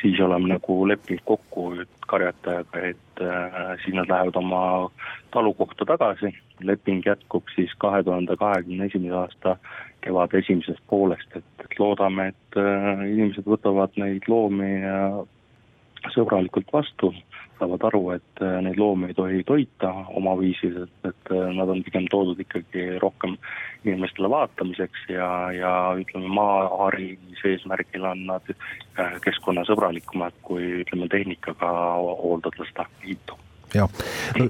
siis 0.01 0.21
oleme 0.21 0.55
nagu 0.55 0.79
leppinud 0.89 1.23
kokku 1.25 1.73
karjatajaga, 2.09 2.85
et 2.93 3.25
äh, 3.25 3.59
siis 3.85 3.95
nad 3.97 4.09
lähevad 4.09 4.37
oma 4.37 4.63
talukohta 5.31 5.85
tagasi. 5.85 6.35
leping 6.61 7.03
jätkub 7.07 7.45
siis 7.55 7.71
kahe 7.79 8.03
tuhande 8.03 8.37
kahekümne 8.37 8.87
esimese 8.87 9.15
aasta 9.17 9.57
kevade 10.05 10.39
esimesest 10.39 10.81
poolest, 10.89 11.37
et, 11.37 11.79
loodame, 11.79 12.29
et 12.29 12.57
äh, 12.57 13.05
inimesed 13.13 13.45
võtavad 13.45 13.97
neid 13.97 14.29
loomi 14.29 14.81
sõbralikult 16.15 16.71
vastu, 16.73 17.13
saavad 17.59 17.85
aru, 17.91 18.03
et 18.17 18.43
äh, 18.45 18.57
neid 18.65 18.79
loomi 18.81 19.11
ei 19.11 19.17
tohi 19.17 19.43
toita 19.49 19.91
omaviisiliselt, 20.17 20.95
et 21.05 21.33
äh, 21.35 21.51
nad 21.57 21.69
on 21.73 21.83
pigem 21.87 22.09
toodud 22.13 22.41
ikkagi 22.41 22.87
rohkem 23.03 23.37
inimestele 23.85 24.31
vaatamiseks 24.33 25.05
ja, 25.13 25.29
ja 25.57 25.75
ütleme, 26.01 26.33
maaharimise 26.41 27.55
eesmärgil 27.55 28.09
on 28.09 28.27
nad 28.33 28.51
keskkonnasõbralikumad 29.25 30.37
kui 30.45 30.83
ütleme, 30.83 31.09
tehnikaga 31.13 31.71
hooldada 32.25 32.69
seda 32.69 32.89
liitu 33.05 33.39
ja, 33.75 33.87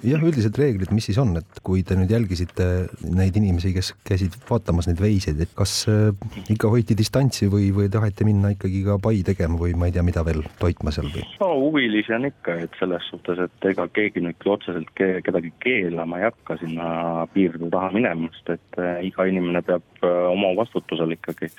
jah, 0.07 0.23
üldised 0.23 0.57
reeglid, 0.59 0.93
mis 0.95 1.09
siis 1.11 1.19
on, 1.21 1.35
et 1.41 1.61
kui 1.67 1.83
te 1.87 1.97
nüüd 1.99 2.13
jälgisite 2.13 2.67
neid 3.05 3.37
inimesi, 3.39 3.73
kes 3.77 3.93
käisid 4.07 4.37
vaatamas 4.49 4.89
neid 4.89 5.01
veiseid, 5.03 5.41
et 5.45 5.53
kas 5.57 5.75
äh, 5.91 6.11
ikka 6.53 6.71
hoiti 6.73 6.97
distantsi 6.99 7.51
või, 7.53 7.71
või 7.77 7.91
taheti 7.93 8.27
minna 8.29 8.53
ikkagi 8.55 8.83
ka 8.87 8.99
pai 9.03 9.23
tegema 9.27 9.59
või 9.61 9.75
ma 9.79 9.91
ei 9.91 9.97
tea, 9.97 10.05
mida 10.07 10.25
veel 10.27 10.43
toitma 10.61 10.95
seal 10.95 11.11
või? 11.13 11.27
no 11.43 11.53
huvilisi 11.67 12.15
on 12.17 12.29
ikka, 12.31 12.57
et 12.67 12.81
selles 12.81 13.07
suhtes, 13.13 13.45
et 13.47 13.71
ega 13.73 13.87
keegi 13.95 14.25
nüüd 14.25 14.49
otseselt 14.51 14.91
ke 14.99 15.13
kedagi 15.27 15.53
keelama 15.65 16.21
ei 16.21 16.29
hakka 16.31 16.59
sinna 16.63 16.91
piiride 17.35 17.71
taha 17.73 17.93
minemast, 17.97 18.55
et 18.57 18.81
äh, 18.81 19.01
iga 19.11 19.29
inimene 19.29 19.65
peab 19.67 20.05
äh, 20.05 20.21
oma 20.33 20.55
vastutusel 20.59 21.17
ikkagi 21.17 21.51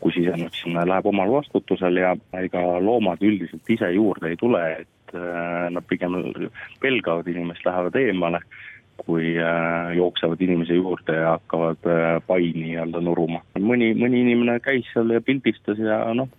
kui 0.00 0.12
sisenud 0.14 0.54
sinna, 0.56 0.86
läheb 0.88 1.06
omal 1.10 1.34
vastutusel 1.34 1.98
ja 2.00 2.14
ega 2.40 2.62
loomad 2.80 3.20
üldiselt 3.20 3.68
ise 3.68 3.90
juurde 3.92 4.30
ei 4.30 4.38
tule, 4.40 4.62
et 4.80 4.88
Äh, 5.14 5.70
nad 5.70 5.82
pigem 5.88 6.14
pelgavad 6.80 7.26
inimest, 7.26 7.64
lähevad 7.66 7.96
eemale, 7.98 8.40
kui 9.02 9.32
äh, 9.42 9.90
jooksevad 9.96 10.42
inimese 10.44 10.76
juurde 10.78 11.16
ja 11.16 11.32
hakkavad 11.34 11.88
äh, 11.90 12.20
pai 12.26 12.52
nii-öelda 12.54 13.00
nuruma. 13.02 13.40
mõni, 13.58 13.90
mõni 13.98 14.20
inimene 14.22 14.60
käis 14.62 14.86
seal 14.92 15.10
ja 15.10 15.20
pildistas 15.20 15.82
ja 15.82 16.04
noh, 16.14 16.30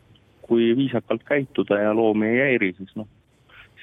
kui 0.45 0.71
viisakalt 0.77 1.25
käituda 1.27 1.81
ja 1.81 1.91
loomi 1.93 2.29
ei 2.29 2.39
häiri, 2.45 2.71
siis 2.77 2.95
noh, 2.95 3.09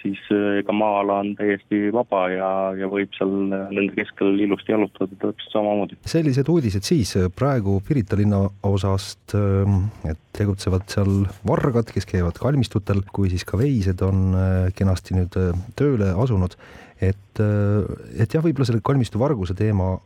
siis 0.02 0.21
ega 0.61 0.75
maa-ala 0.75 1.21
on 1.25 1.35
täiesti 1.38 1.88
vaba 1.95 2.26
ja, 2.33 2.50
ja 2.78 2.88
võib 2.90 3.12
seal 3.19 3.35
nende 3.50 3.93
keskel 3.97 4.38
ilusti 4.45 4.75
jalutada 4.75 5.19
täpselt 5.19 5.55
samamoodi. 5.55 5.99
sellised 6.07 6.49
uudised 6.52 6.87
siis 6.87 7.14
praegu 7.37 7.78
Pirita 7.88 8.19
linna 8.19 8.45
osast, 8.67 9.35
ähm, 9.35 9.88
et 10.09 10.21
tegutsevad 10.38 10.87
seal 10.90 11.25
vargad, 11.47 11.90
kes 11.95 12.07
käivad 12.09 12.38
kalmistutel, 12.40 13.02
kui 13.12 13.31
siis 13.33 13.47
ka 13.49 13.59
veised 13.61 14.02
on 14.07 14.28
äh, 14.38 14.59
kenasti 14.76 15.17
nüüd 15.19 15.38
äh, 15.40 15.57
tööle 15.78 16.12
asunud. 16.25 16.57
et, 17.00 17.40
äh, 17.43 17.87
et 18.19 18.35
jah, 18.35 18.43
võib-olla 18.43 18.67
selle 18.67 18.83
kalmistu 18.85 19.21
varguse 19.23 19.55
teema 19.59 19.97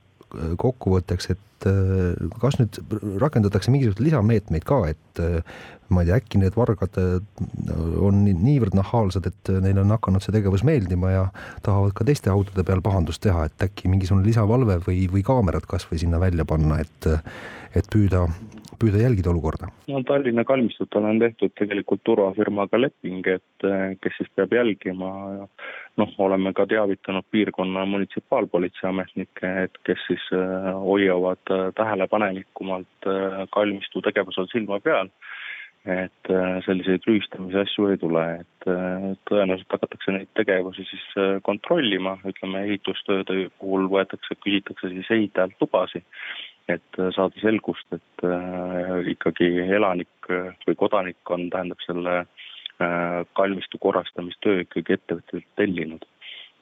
kokkuvõtteks, 0.60 1.32
et 1.34 1.66
kas 2.42 2.58
nüüd 2.58 2.78
rakendatakse 3.22 3.70
mingisuguseid 3.70 4.02
lisameetmeid 4.08 4.64
ka, 4.66 4.80
et 4.90 5.22
ma 5.92 6.02
ei 6.02 6.08
tea, 6.08 6.18
äkki 6.18 6.40
need 6.40 6.56
vargad 6.56 6.96
on 8.02 8.22
niivõrd 8.24 8.74
nahaalsed, 8.78 9.28
et 9.28 9.52
neile 9.62 9.84
on 9.84 9.94
hakanud 9.94 10.24
see 10.24 10.34
tegevus 10.34 10.64
meeldima 10.66 11.12
ja 11.12 11.26
tahavad 11.66 11.94
ka 11.98 12.06
teiste 12.08 12.32
autode 12.32 12.64
peal 12.66 12.82
pahandust 12.84 13.22
teha, 13.26 13.46
et 13.46 13.68
äkki 13.68 13.92
mingisugune 13.92 14.26
lisavalve 14.26 14.80
või, 14.86 15.04
või 15.12 15.22
kaamerad 15.26 15.68
kasvõi 15.68 16.00
sinna 16.02 16.20
välja 16.22 16.48
panna, 16.48 16.80
et, 16.82 17.12
et 17.78 17.92
püüda 17.92 18.26
püüda 18.82 19.02
jälgida 19.02 19.30
olukorda? 19.30 19.68
no 19.90 20.02
Tallinna 20.06 20.44
kalmistutel 20.48 21.06
on 21.06 21.20
tehtud 21.22 21.54
tegelikult 21.58 22.02
turvafirmaga 22.08 22.80
leping, 22.80 23.26
et 23.30 23.66
kes 24.02 24.18
siis 24.18 24.32
peab 24.36 24.54
jälgima 24.56 25.12
noh, 26.00 26.14
oleme 26.24 26.52
ka 26.56 26.66
teavitanud 26.66 27.26
piirkonna 27.30 27.84
munitsipaalpolitsei 27.88 28.88
ametnikke, 28.90 29.52
et 29.66 29.78
kes 29.86 30.00
siis 30.08 30.24
eh, 30.36 30.72
hoiavad 30.86 31.54
eh, 31.54 31.68
tähelepanelikumalt 31.78 33.10
kalmistu 33.52 34.02
tegevusel 34.04 34.50
silma 34.52 34.80
peal 34.80 35.12
et 35.82 36.28
selliseid 36.62 37.02
rüüstamise 37.08 37.58
asju 37.64 37.88
ei 37.90 37.96
tule, 37.98 38.20
et 38.38 38.66
tõenäoliselt 39.26 39.74
hakatakse 39.74 40.12
neid 40.14 40.28
tegevusi 40.38 40.84
siis 40.86 41.08
kontrollima, 41.42 42.12
ütleme 42.30 42.60
ehitustööde 42.68 43.48
puhul 43.58 43.88
võetakse, 43.90 44.36
küsitakse 44.46 44.92
siis 44.92 45.10
ehitajalt 45.10 45.56
lubasid 45.58 46.06
et 46.68 46.98
äh, 46.98 47.10
saada 47.14 47.42
selgust, 47.42 47.86
et 47.94 48.24
äh, 48.26 49.02
ikkagi 49.12 49.48
elanik 49.66 50.30
äh, 50.30 50.52
või 50.66 50.78
kodanik 50.78 51.32
on, 51.34 51.48
tähendab 51.52 51.80
selle 51.86 52.22
kalmistu 53.38 53.78
korrastamistöö 53.82 54.64
ikkagi 54.66 54.98
ettevõttelt 54.98 55.46
tellinud. 55.56 56.08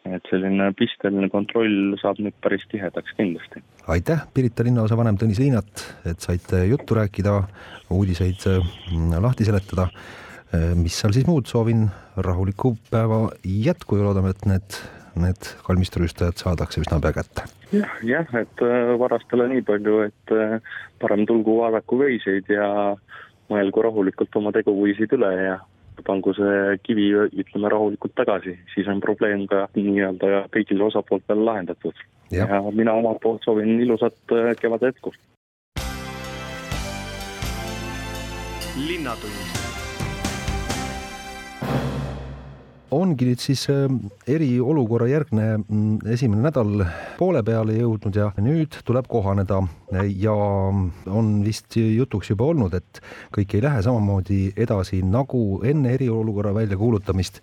et 0.08 0.24
selline 0.30 0.70
pisteline 0.72 1.28
kontroll 1.28 1.92
saab 2.00 2.22
nüüd 2.24 2.32
päris 2.40 2.62
tihedaks 2.72 3.12
kindlasti. 3.18 3.62
aitäh, 3.88 4.22
Pirita 4.34 4.64
linnaosa 4.64 4.96
vanem 4.96 5.18
Tõnis 5.20 5.38
Liinat, 5.42 5.84
et 6.08 6.20
saite 6.20 6.64
juttu 6.66 6.96
rääkida, 6.96 7.42
uudiseid 7.90 8.46
lahti 9.20 9.44
seletada. 9.44 9.88
mis 10.74 10.96
seal 10.98 11.12
siis 11.12 11.26
muud, 11.26 11.46
soovin 11.46 11.84
rahulikku 12.16 12.76
päeva 12.90 13.28
jätku 13.44 13.96
ja 13.96 14.08
loodame, 14.08 14.30
et 14.30 14.46
need 14.46 14.80
need 15.18 15.48
kalmisturüüstajad 15.66 16.38
saadakse 16.38 16.82
üsna 16.84 17.00
pea 17.02 17.12
kätte. 17.16 17.46
jah, 17.72 17.96
jah, 18.06 18.34
et 18.40 18.62
äh, 18.64 18.92
varastele 18.98 19.48
nii 19.50 19.64
palju, 19.66 19.96
et 20.08 20.34
äh, 20.34 20.58
parem 21.02 21.26
tulgu 21.26 21.58
vaadaku 21.60 21.98
veiseid 22.02 22.50
ja 22.50 22.96
mõelgu 23.50 23.84
rahulikult 23.86 24.36
oma 24.38 24.52
teguviisid 24.54 25.12
üle 25.16 25.30
ja 25.38 25.58
pangu 26.06 26.34
see 26.36 26.76
kivi, 26.82 27.08
ütleme 27.42 27.70
rahulikult 27.72 28.14
tagasi, 28.18 28.56
siis 28.74 28.88
on 28.88 29.02
probleem 29.04 29.46
ka 29.50 29.66
nii-öelda 29.76 30.46
kõigil 30.54 30.86
osapooltel 30.88 31.44
lahendatud. 31.44 31.94
ja 32.30 32.46
mina 32.72 32.92
omalt 32.94 33.20
poolt 33.22 33.42
soovin 33.44 33.80
ilusat 33.80 34.36
äh, 34.36 34.54
kevade 34.60 34.92
jätku. 34.92 35.12
linnatund 38.80 39.69
ongi 42.94 43.28
nüüd 43.28 43.42
siis 43.42 43.66
ähm, 43.70 43.98
eriolukorra 44.28 45.06
järgne 45.10 45.46
mm, 45.60 46.00
esimene 46.14 46.48
nädal 46.48 46.84
poole 47.18 47.42
peale 47.46 47.76
jõudnud 47.78 48.16
ja 48.16 48.30
nüüd 48.42 48.80
tuleb 48.86 49.08
kohaneda 49.10 49.60
ja 50.14 50.32
on 50.32 51.30
vist 51.42 51.74
jutuks 51.76 52.30
juba 52.30 52.46
olnud, 52.52 52.74
et 52.78 53.00
kõik 53.34 53.56
ei 53.56 53.62
lähe 53.64 53.82
samamoodi 53.82 54.40
edasi 54.60 55.00
nagu 55.02 55.60
enne 55.66 55.94
eriolukorra 55.96 56.52
väljakuulutamist. 56.54 57.40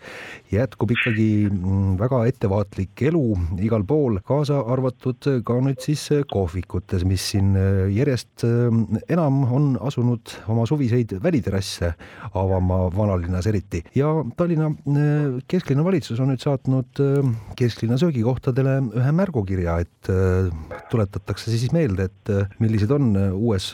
jätkub 0.51 0.91
ikkagi 0.95 1.49
mm, 1.49 1.97
väga 1.99 2.23
ettevaatlik 2.29 3.03
elu 3.09 3.23
igal 3.63 3.83
pool, 3.87 4.19
kaasa 4.27 4.61
arvatud 4.67 5.29
ka 5.43 5.59
nüüd 5.63 5.81
siis 5.83 6.07
kohvikutes, 6.31 7.03
mis 7.07 7.31
siin 7.33 7.55
järjest 7.93 8.45
ähm, 8.47 8.83
enam 9.09 9.43
on 9.51 9.69
asunud 9.81 10.37
oma 10.47 10.65
suviseid 10.67 11.17
väliterrasse 11.23 11.93
avama 12.33 12.87
vanalinnas 12.95 13.47
eriti 13.47 13.83
ja 13.95 14.13
Tallinna 14.37 14.71
äh, 14.71 15.36
kesklinna 15.49 15.83
valitsus 15.85 16.19
on 16.23 16.31
nüüd 16.31 16.43
saatnud 16.43 17.01
äh, 17.03 17.29
kesklinna 17.59 17.99
söögikohtadele 18.01 18.77
ühe 18.97 19.13
märgukirja, 19.19 19.77
et 19.83 20.11
äh, 20.11 20.49
tuletatakse 20.91 21.53
siis 21.53 21.71
meelde, 21.75 22.09
et 22.09 22.33
äh, 22.33 22.49
millised 22.63 22.91
on 22.93 23.13
uues 23.31 23.73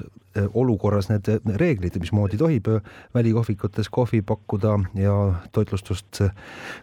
olukorras 0.54 1.10
need 1.12 1.30
reeglid, 1.60 1.98
mismoodi 2.02 2.38
tohib 2.38 2.69
välikohvikutes 3.13 3.89
kohvi 3.93 4.22
pakkuda 4.22 4.78
ja 4.98 5.15
toitlustust 5.52 6.22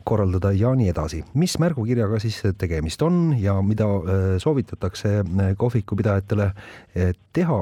korraldada 0.04 0.52
ja 0.52 0.74
nii 0.74 0.88
edasi. 0.92 1.24
mis 1.34 1.58
märgukirjaga 1.58 2.18
siis 2.18 2.42
tegemist 2.58 3.02
on 3.02 3.34
ja 3.38 3.56
mida 3.62 3.86
soovitatakse 4.38 5.24
kohvikupidajatele 5.56 6.50
teha 7.32 7.58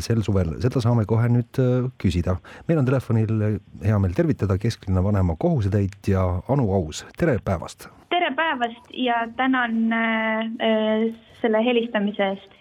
sel 0.00 0.22
suvel, 0.22 0.56
seda 0.62 0.80
saame 0.80 1.04
kohe 1.06 1.28
nüüd 1.28 1.62
küsida. 2.02 2.36
meil 2.68 2.78
on 2.78 2.86
telefonil 2.86 3.60
hea 3.84 3.98
meel 3.98 4.16
tervitada 4.16 4.58
kesklinna 4.58 5.04
vanema 5.04 5.36
kohusetäitja 5.38 6.26
Anu 6.48 6.72
Aus, 6.72 7.06
tere 7.16 7.38
päevast! 7.44 7.88
tere 8.10 8.30
päevast 8.34 8.90
ja 8.92 9.28
tänan 9.36 9.92
äh, 9.92 11.14
selle 11.40 11.64
helistamise 11.64 12.22
eest. 12.32 12.57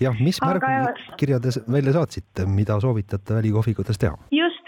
Jah, 0.00 0.20
mis 0.20 0.40
Aga... 0.42 0.60
märgukirja 0.68 1.40
te 1.40 1.54
välja 1.72 1.98
saatsite, 2.00 2.46
mida 2.46 2.80
soovitate 2.80 3.40
välikohvikutes 3.40 3.98
teha? 3.98 4.18
just, 4.34 4.64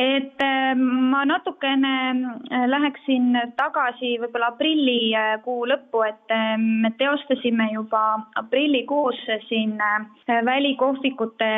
et 0.00 0.40
äh, 0.42 0.74
ma 1.12 1.24
natukene 1.28 1.94
äh, 2.48 2.64
läheksin 2.72 3.34
tagasi 3.58 4.14
võib-olla 4.22 4.48
aprillikuu 4.54 5.66
lõppu, 5.68 6.02
et 6.08 6.34
äh, 6.34 6.54
me 6.56 6.92
teostasime 7.00 7.68
juba 7.74 8.02
aprillikuus 8.40 9.20
siin 9.48 9.76
välikohvikute 10.46 11.50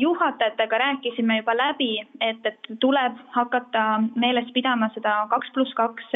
juhatajatega, 0.00 0.82
rääkisime 0.84 1.40
juba 1.42 1.56
läbi, 1.58 1.92
et, 2.24 2.40
et 2.48 2.72
tuleb 2.80 3.20
hakata 3.36 3.86
meeles 4.16 4.48
pidama 4.56 4.88
seda 4.96 5.20
kaks 5.32 5.52
pluss 5.56 5.76
kaks 5.76 6.14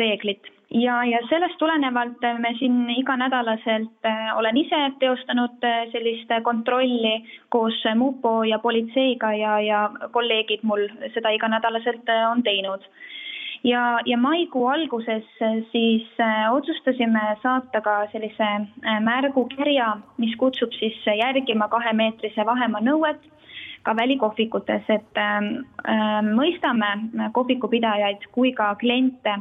reeglit 0.00 0.55
ja, 0.70 1.04
ja 1.04 1.18
sellest 1.28 1.58
tulenevalt 1.58 2.22
me 2.38 2.54
siin 2.58 2.90
iganädalaselt 2.90 4.06
äh, 4.06 4.36
olen 4.38 4.56
ise 4.56 4.80
teostanud 4.98 5.64
äh, 5.64 5.84
sellist 5.92 6.30
kontrolli 6.42 7.24
koos 7.48 7.82
mupo 7.96 8.42
ja 8.44 8.58
politseiga 8.58 9.32
ja, 9.34 9.60
ja 9.60 9.90
kolleegid 10.10 10.62
mul 10.62 10.88
seda 11.14 11.30
iganädalaselt 11.30 12.08
äh, 12.08 12.30
on 12.30 12.42
teinud. 12.42 12.82
ja, 13.64 14.00
ja 14.06 14.18
maikuu 14.18 14.66
alguses 14.66 15.24
siis 15.72 16.06
otsustasime 16.52 17.36
saata 17.42 17.80
ka 17.80 18.06
sellise 18.12 18.50
märgukirja, 19.00 19.96
mis 20.18 20.36
kutsub 20.36 20.72
siis 20.72 20.98
järgima 21.06 21.68
kahemeetrise 21.68 22.46
vahemaa 22.46 22.80
nõuet 22.80 23.22
ka 23.86 23.94
välikohvikutes, 23.96 24.88
et 24.88 25.18
äh, 25.20 26.22
mõistame 26.26 26.88
kohvikupidajaid 27.32 28.26
kui 28.34 28.52
ka 28.52 28.74
kliente 28.80 29.36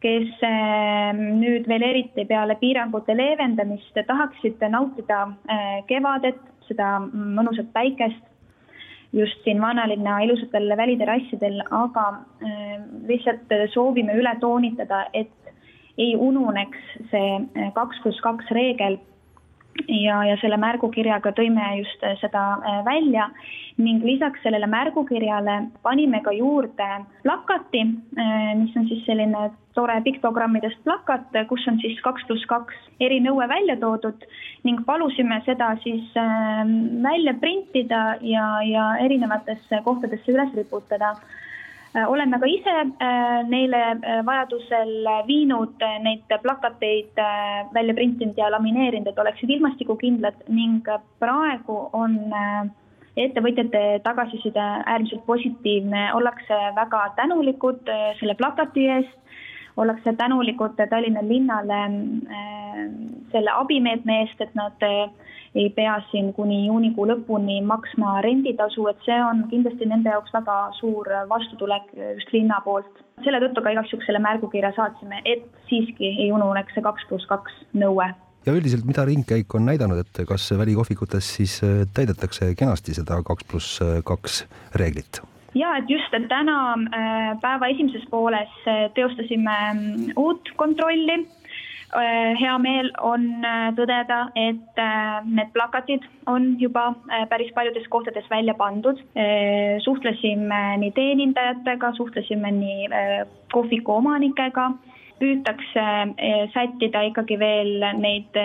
kes 0.00 0.42
ehm, 0.46 1.20
nüüd 1.40 1.68
veel 1.68 1.84
eriti 1.84 2.24
peale 2.28 2.56
piirangute 2.60 3.16
leevendamist 3.16 3.98
tahaksid 4.08 4.62
nautida 4.72 5.26
eh, 5.48 5.80
kevadet, 5.90 6.40
seda 6.68 6.96
mõnusat 7.10 7.72
päikest 7.74 8.26
just 9.12 9.42
siin 9.44 9.60
vanalinna 9.60 10.20
ilusatel 10.24 10.70
väliterrassidel, 10.78 11.60
aga 11.74 12.06
ehm, 12.46 12.88
lihtsalt 13.10 13.52
soovime 13.74 14.16
üle 14.16 14.32
toonitada, 14.40 15.04
et 15.12 15.32
ei 16.00 16.14
ununeks 16.16 16.80
see 17.12 17.36
eh, 17.36 17.70
kaks 17.76 18.00
pluss 18.02 18.24
kaks 18.24 18.48
reegel 18.56 18.96
ja, 19.88 20.20
ja 20.28 20.36
selle 20.40 20.58
märgukirjaga 20.60 21.32
tõime 21.36 21.72
just 21.80 22.04
seda 22.20 22.44
äh, 22.58 22.84
välja. 22.86 23.30
Ning 23.80 24.02
lisaks 24.04 24.42
sellele 24.44 24.66
märgukirjale 24.68 25.56
panime 25.86 26.20
ka 26.24 26.34
juurde 26.36 26.88
plakati, 27.24 27.82
äh, 28.20 28.52
mis 28.60 28.76
on 28.76 28.88
siis 28.90 29.04
selline 29.06 29.50
tore 29.74 30.00
piktogrammidest 30.04 30.80
plakat, 30.84 31.28
kus 31.48 31.66
on 31.70 31.78
siis 31.80 32.00
kaks 32.04 32.26
pluss 32.28 32.46
kaks 32.50 32.76
erinõue 33.00 33.46
välja 33.48 33.78
toodud. 33.80 34.24
Ning 34.66 34.82
palusime 34.86 35.38
seda 35.46 35.72
siis 35.84 36.10
välja 37.04 37.36
printida 37.40 38.16
ja, 38.20 38.48
ja 38.66 38.88
erinevatesse 39.04 39.80
kohtadesse 39.86 40.34
üles 40.34 40.50
riputada 40.58 41.14
oleme 41.94 42.38
ka 42.38 42.46
ise 42.46 42.74
äh, 43.02 43.42
neile 43.50 43.80
äh, 43.98 44.20
vajadusel 44.26 45.08
viinud 45.26 45.82
neid 46.04 46.22
plakateid 46.42 47.18
välja 47.74 47.94
printinud 47.94 48.38
ja 48.38 48.50
lamineerinud, 48.50 49.10
et 49.10 49.18
oleksid 49.18 49.50
ilmastikukindlad 49.50 50.44
ning 50.48 50.86
praegu 51.18 51.88
on 51.92 52.18
ettevõtjate 53.18 54.00
tagasiside 54.04 54.62
äärmiselt 54.86 55.26
positiivne, 55.26 56.12
ollakse 56.14 56.58
väga 56.76 57.02
tänulikud 57.16 57.90
selle 58.20 58.36
plakati 58.38 58.86
eest, 58.86 59.16
ollakse 59.76 60.14
tänulikud 60.16 60.78
Tallinna 60.78 61.24
linnale 61.26 61.80
selle 63.32 63.50
abimeetme 63.50 64.22
eest, 64.22 64.40
et 64.40 64.54
nad 64.54 64.86
ei 65.54 65.70
pea 65.74 65.96
siin 66.10 66.32
kuni 66.34 66.66
juunikuu 66.66 67.06
lõpuni 67.10 67.58
maksma 67.66 68.20
renditasu, 68.26 68.86
et 68.90 68.98
see 69.06 69.18
on 69.24 69.44
kindlasti 69.50 69.88
nende 69.90 70.12
jaoks 70.12 70.32
väga 70.34 70.58
suur 70.78 71.08
vastutulek 71.30 71.88
just 71.98 72.32
linna 72.34 72.60
poolt. 72.64 72.90
selle 73.24 73.40
tõttu 73.42 73.62
ka 73.62 73.72
igaks 73.74 73.92
juhuks 73.92 74.06
selle 74.08 74.22
märgukirja 74.24 74.72
saatsime, 74.76 75.22
et 75.24 75.44
siiski 75.68 76.12
ei 76.24 76.30
ununeks 76.32 76.74
see 76.74 76.84
kaks 76.84 77.08
pluss 77.08 77.26
kaks 77.32 77.56
nõue 77.74 78.06
ja 78.46 78.54
üldiselt, 78.54 78.86
mida 78.88 79.04
ringkäik 79.04 79.54
on 79.54 79.66
näidanud, 79.68 79.98
et 80.00 80.22
kas 80.28 80.46
välikohvikutes 80.56 81.34
siis 81.40 81.58
äh, 81.66 81.82
täidetakse 81.94 82.54
kenasti 82.54 82.94
seda 82.94 83.20
kaks 83.26 83.50
pluss 83.50 83.82
kaks 84.06 84.44
reeglit? 84.78 85.20
ja 85.58 85.74
et 85.82 85.90
just, 85.90 86.14
et 86.14 86.30
täna 86.30 86.60
äh, 86.78 87.34
päeva 87.42 87.74
esimeses 87.74 88.06
pooles 88.10 88.54
äh, 88.70 88.86
teostasime 88.94 89.58
mm, 89.74 90.16
uut 90.16 90.54
kontrolli 90.56 91.24
Äh, 91.24 91.39
hea 91.92 92.58
meel 92.62 92.90
on 93.02 93.24
äh, 93.44 93.70
tõdeda, 93.74 94.20
et 94.38 94.78
äh, 94.78 95.22
need 95.26 95.50
plakatid 95.54 96.04
on 96.30 96.54
juba 96.60 96.92
päris 97.30 97.50
paljudes 97.54 97.88
kohtades 97.90 98.28
välja 98.30 98.54
pandud. 98.54 99.00
suhtlesime 99.84 100.60
nii 100.78 100.92
teenindajatega, 100.94 101.92
suhtlesime 101.96 102.50
nii 102.52 102.88
kohviku 103.52 103.92
omanikega 103.98 104.70
püütakse 105.20 105.86
sättida 106.54 107.02
ikkagi 107.10 107.38
veel 107.38 107.82
neid 107.98 108.38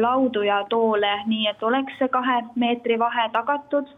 laudu 0.00 0.44
ja 0.46 0.62
toole 0.70 1.12
nii, 1.26 1.48
et 1.50 1.62
oleks 1.62 1.98
see 1.98 2.08
kahe 2.08 2.38
meetri 2.56 2.98
vahe 2.98 3.28
tagatud 3.34 3.90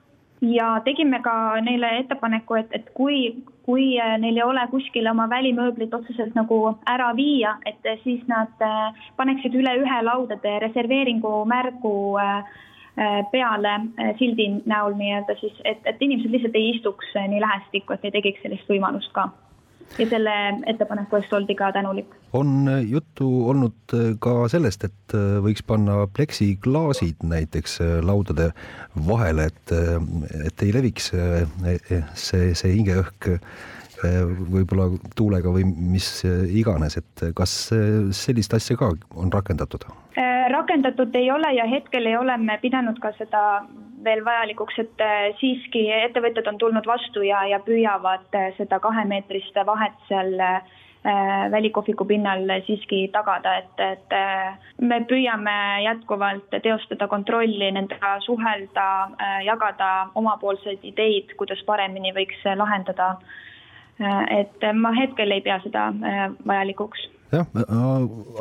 ja 0.53 0.81
tegime 0.85 1.21
ka 1.23 1.61
neile 1.65 1.91
ettepaneku, 1.99 2.59
et, 2.61 2.73
et 2.73 2.91
kui, 2.95 3.45
kui 3.67 3.95
äh, 4.01 4.17
neil 4.21 4.37
ei 4.37 4.43
ole 4.45 4.67
kuskile 4.71 5.11
oma 5.11 5.29
välimööblit 5.31 5.95
otseselt 5.95 6.35
nagu 6.39 6.59
ära 6.91 7.13
viia, 7.17 7.57
et 7.67 7.87
siis 8.03 8.23
nad 8.31 8.65
äh, 8.65 9.07
paneksid 9.17 9.55
üle 9.55 9.77
ühe 9.83 10.03
laudade 10.05 10.59
reserveeringu 10.67 11.45
märgu 11.49 11.95
äh, 12.21 12.45
peale 13.33 13.71
sildi 14.21 14.47
näol 14.71 14.95
nii-öelda 14.95 15.35
siis, 15.41 15.55
et, 15.65 15.81
et 15.85 16.03
inimesed 16.03 16.31
lihtsalt 16.31 16.55
ei 16.55 16.69
istuks 16.77 17.09
nii 17.17 17.41
lähestikku, 17.43 17.97
et 17.97 18.05
ei 18.07 18.15
tekiks 18.15 18.45
sellist 18.45 18.71
võimalust 18.71 19.11
ka 19.17 19.33
ja 19.99 20.07
selle 20.07 20.37
ettepaneku 20.71 21.19
eest 21.19 21.33
oldi 21.33 21.57
ka 21.59 21.73
tänulik. 21.75 22.15
On 22.35 22.67
juttu 22.91 23.49
olnud 23.49 23.95
äh, 23.95 24.11
ka 24.21 24.49
sellest, 24.51 24.85
et 24.89 25.15
äh, 25.15 25.39
võiks 25.45 25.63
panna 25.67 26.05
pleksiklaasid 26.17 27.23
näiteks 27.31 27.79
äh, 27.85 27.95
laudade 28.05 28.51
vahele, 29.09 29.49
et, 29.53 29.75
et 30.49 30.67
ei 30.67 30.75
leviks 30.75 31.13
see, 31.15 32.43
see 32.55 32.75
hingeõhk 32.75 33.31
võib-olla 34.05 34.91
tuulega 35.17 35.49
või 35.55 35.65
mis 35.65 36.07
iganes, 36.53 36.99
et 36.99 37.23
kas 37.39 37.53
sellist 38.13 38.53
asja 38.53 38.77
ka 38.77 38.91
on 39.17 39.33
rakendatud? 39.33 39.87
rakendatud 40.53 41.15
ei 41.17 41.31
ole 41.33 41.55
ja 41.57 41.65
hetkel 41.71 42.11
ei 42.11 42.17
ole 42.19 42.37
me 42.43 42.59
pidanud 42.61 42.99
ka 43.01 43.15
seda 43.17 43.65
veel 44.05 44.21
vajalikuks, 44.27 44.77
et 44.83 45.05
siiski 45.41 45.87
ettevõtjad 46.03 46.51
on 46.51 46.59
tulnud 46.61 46.87
vastu 46.87 47.25
ja, 47.25 47.47
ja 47.49 47.63
püüavad 47.65 48.37
seda 48.59 48.79
kahemeetrist 48.85 49.57
vahet 49.65 49.97
seal 50.11 50.37
äh, 50.43 50.75
välikohviku 51.51 52.05
pinnal 52.09 52.47
siiski 52.67 53.09
tagada, 53.13 53.57
et, 53.61 53.81
et 53.81 54.15
me 54.81 55.03
püüame 55.05 55.57
jätkuvalt 55.85 56.57
teostada 56.65 57.09
kontrolli, 57.09 57.69
nendega 57.77 58.15
suhelda, 58.25 58.87
jagada 59.45 59.91
omapoolseid 60.15 60.87
ideid, 60.89 61.35
kuidas 61.37 61.61
paremini 61.67 62.15
võiks 62.17 62.41
lahendada. 62.57 63.17
et 64.39 64.65
ma 64.75 64.91
hetkel 64.97 65.31
ei 65.31 65.41
pea 65.41 65.61
seda 65.63 65.93
vajalikuks 66.47 67.05
jah, 67.33 67.47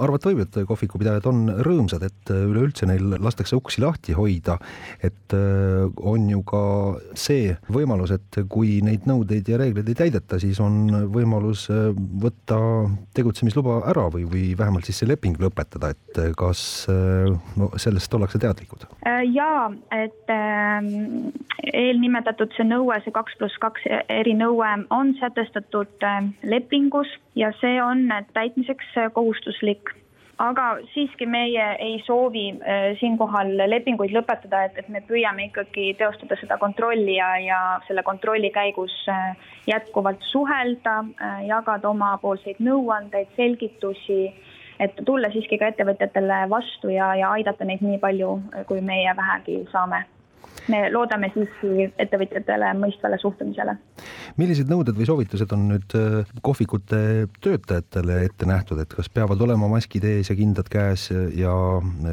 arvata 0.02 0.32
võib, 0.32 0.44
et 0.44 0.58
kohvikupidajad 0.68 1.28
on 1.30 1.46
rõõmsad, 1.66 2.04
et 2.08 2.32
üleüldse 2.34 2.88
neil 2.90 3.16
lastakse 3.24 3.58
uksi 3.58 3.84
lahti 3.84 4.16
hoida. 4.18 4.58
et 5.02 5.34
äh, 5.34 5.90
on 5.98 6.30
ju 6.30 6.42
ka 6.44 6.64
see 7.14 7.56
võimalus, 7.72 8.12
et 8.12 8.40
kui 8.50 8.82
neid 8.86 9.08
nõudeid 9.10 9.50
ja 9.50 9.58
reegleid 9.58 9.90
ei 9.90 9.98
täideta, 9.98 10.40
siis 10.40 10.60
on 10.60 11.08
võimalus 11.14 11.68
äh, 11.72 11.92
võtta 11.96 12.60
tegutsemisluba 13.16 13.82
ära 13.90 14.08
või, 14.14 14.26
või 14.30 14.46
vähemalt 14.58 14.86
siis 14.86 15.02
see 15.02 15.10
leping 15.10 15.40
lõpetada, 15.42 15.94
et 15.94 16.20
äh, 16.20 16.32
kas 16.38 16.88
no, 16.90 17.70
sellest 17.78 18.14
ollakse 18.14 18.42
teadlikud? 18.42 18.88
jaa, 19.34 19.70
et 19.96 20.32
ähm, 20.34 21.32
eelnimetatud 21.64 22.52
see 22.58 22.66
nõue, 22.68 22.98
see 23.04 23.14
kaks 23.16 23.38
pluss 23.40 23.60
kaks 23.64 23.86
erinõue 24.12 24.72
on 24.94 25.14
sätestatud 25.20 26.04
lepingus 26.44 27.10
ja 27.40 27.52
see 27.62 27.78
on 27.82 28.08
täitmiseks 28.36 28.73
kohustuslik. 29.14 29.92
Aga 30.42 30.80
siiski 30.94 31.28
meie 31.30 31.66
ei 31.80 32.00
soovi 32.06 32.48
äh, 32.52 32.96
siinkohal 33.00 33.52
lepinguid 33.70 34.12
lõpetada, 34.16 34.64
et, 34.66 34.80
et 34.82 34.88
me 34.90 35.04
püüame 35.06 35.46
ikkagi 35.52 35.92
teostada 36.00 36.36
seda 36.40 36.58
kontrolli 36.58 37.20
ja, 37.20 37.28
ja 37.38 37.60
selle 37.88 38.02
kontrolli 38.04 38.50
käigus 38.52 38.96
äh, 39.14 39.38
jätkuvalt 39.70 40.26
suhelda, 40.32 40.98
äh, 41.22 41.46
jagada 41.46 41.92
omapoolseid 41.94 42.58
nõuandeid, 42.66 43.30
selgitusi, 43.38 44.34
et 44.82 44.98
tulla 45.06 45.30
siiski 45.30 45.62
ka 45.62 45.70
ettevõtjatele 45.70 46.42
vastu 46.50 46.90
ja, 46.90 47.14
ja 47.16 47.30
aidata 47.38 47.70
neid 47.70 47.86
nii 47.86 48.02
palju, 48.02 48.34
kui 48.68 48.82
meie 48.82 49.14
vähegi 49.16 49.62
saame 49.72 50.02
me 50.72 50.80
loodame 50.94 51.30
siiski 51.34 51.88
ettevõtjatele 52.00 52.72
mõistvale 52.80 53.20
suhtumisele. 53.22 53.76
millised 54.38 54.70
nõuded 54.72 54.96
või 54.98 55.08
soovitused 55.10 55.52
on 55.56 55.68
nüüd 55.74 55.96
äh, 56.00 56.32
kohvikute 56.42 57.28
töötajatele 57.44 58.22
ette 58.28 58.48
nähtud, 58.50 58.80
et 58.80 58.94
kas 58.94 59.10
peavad 59.10 59.42
olema 59.42 59.68
maskid 59.72 60.06
ees 60.08 60.32
ja 60.32 60.38
kindad 60.40 60.70
käes 60.72 61.10
ja 61.36 61.54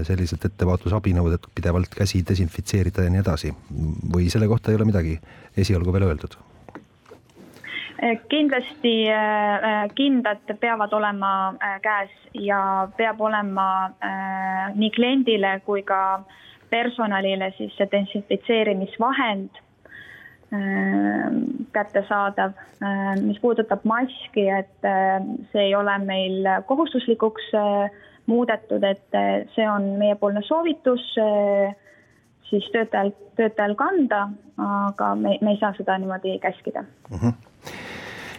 sellised 0.07 0.45
ettevaatusabinõud, 0.51 1.37
et 1.37 1.51
pidevalt 1.55 1.95
käsi 1.95 2.25
desinfitseerida 2.27 3.07
ja 3.07 3.15
nii 3.15 3.25
edasi 3.25 3.55
või 4.15 4.31
selle 4.33 4.51
kohta 4.51 4.71
ei 4.71 4.81
ole 4.81 4.89
midagi 4.91 5.19
esialgu 5.57 5.93
veel 5.93 6.09
öeldud? 6.11 6.39
kindlasti 8.33 9.11
äh, 9.13 9.83
kindad 9.95 10.55
peavad 10.61 10.93
olema 10.97 11.53
äh, 11.53 11.75
käes 11.85 12.13
ja 12.33 12.89
peab 12.97 13.21
olema 13.21 13.67
nii 14.75 14.89
kliendile 14.95 15.59
kui 15.67 15.83
ka 15.85 16.01
äh, 16.15 16.39
personalile 16.71 17.51
siis 17.57 17.75
see 17.79 17.89
desinfitseerimisvahend 17.93 19.59
äh, 20.55 21.27
kättesaadav. 21.75 22.55
Äh, 22.83 23.17
mis 23.23 23.41
puudutab 23.43 23.85
maski, 23.89 24.47
et 24.61 24.89
äh, 24.89 25.19
see 25.53 25.69
ei 25.69 25.75
ole 25.75 25.99
meil 26.05 26.49
kohustuslikuks 26.69 27.53
muudetud, 28.31 28.85
et 28.87 29.21
see 29.57 29.67
on 29.67 29.97
meiepoolne 29.99 30.43
soovitus 30.47 31.03
siis 32.51 32.67
töötajal, 32.71 33.11
töötajal 33.39 33.75
kanda, 33.79 34.21
aga 34.61 35.15
me, 35.19 35.37
me 35.43 35.55
ei 35.55 35.59
saa 35.59 35.73
seda 35.79 35.99
niimoodi 35.99 36.39
käskida. 36.43 36.85
Mhm. 37.11 37.27
-huh 37.27 37.87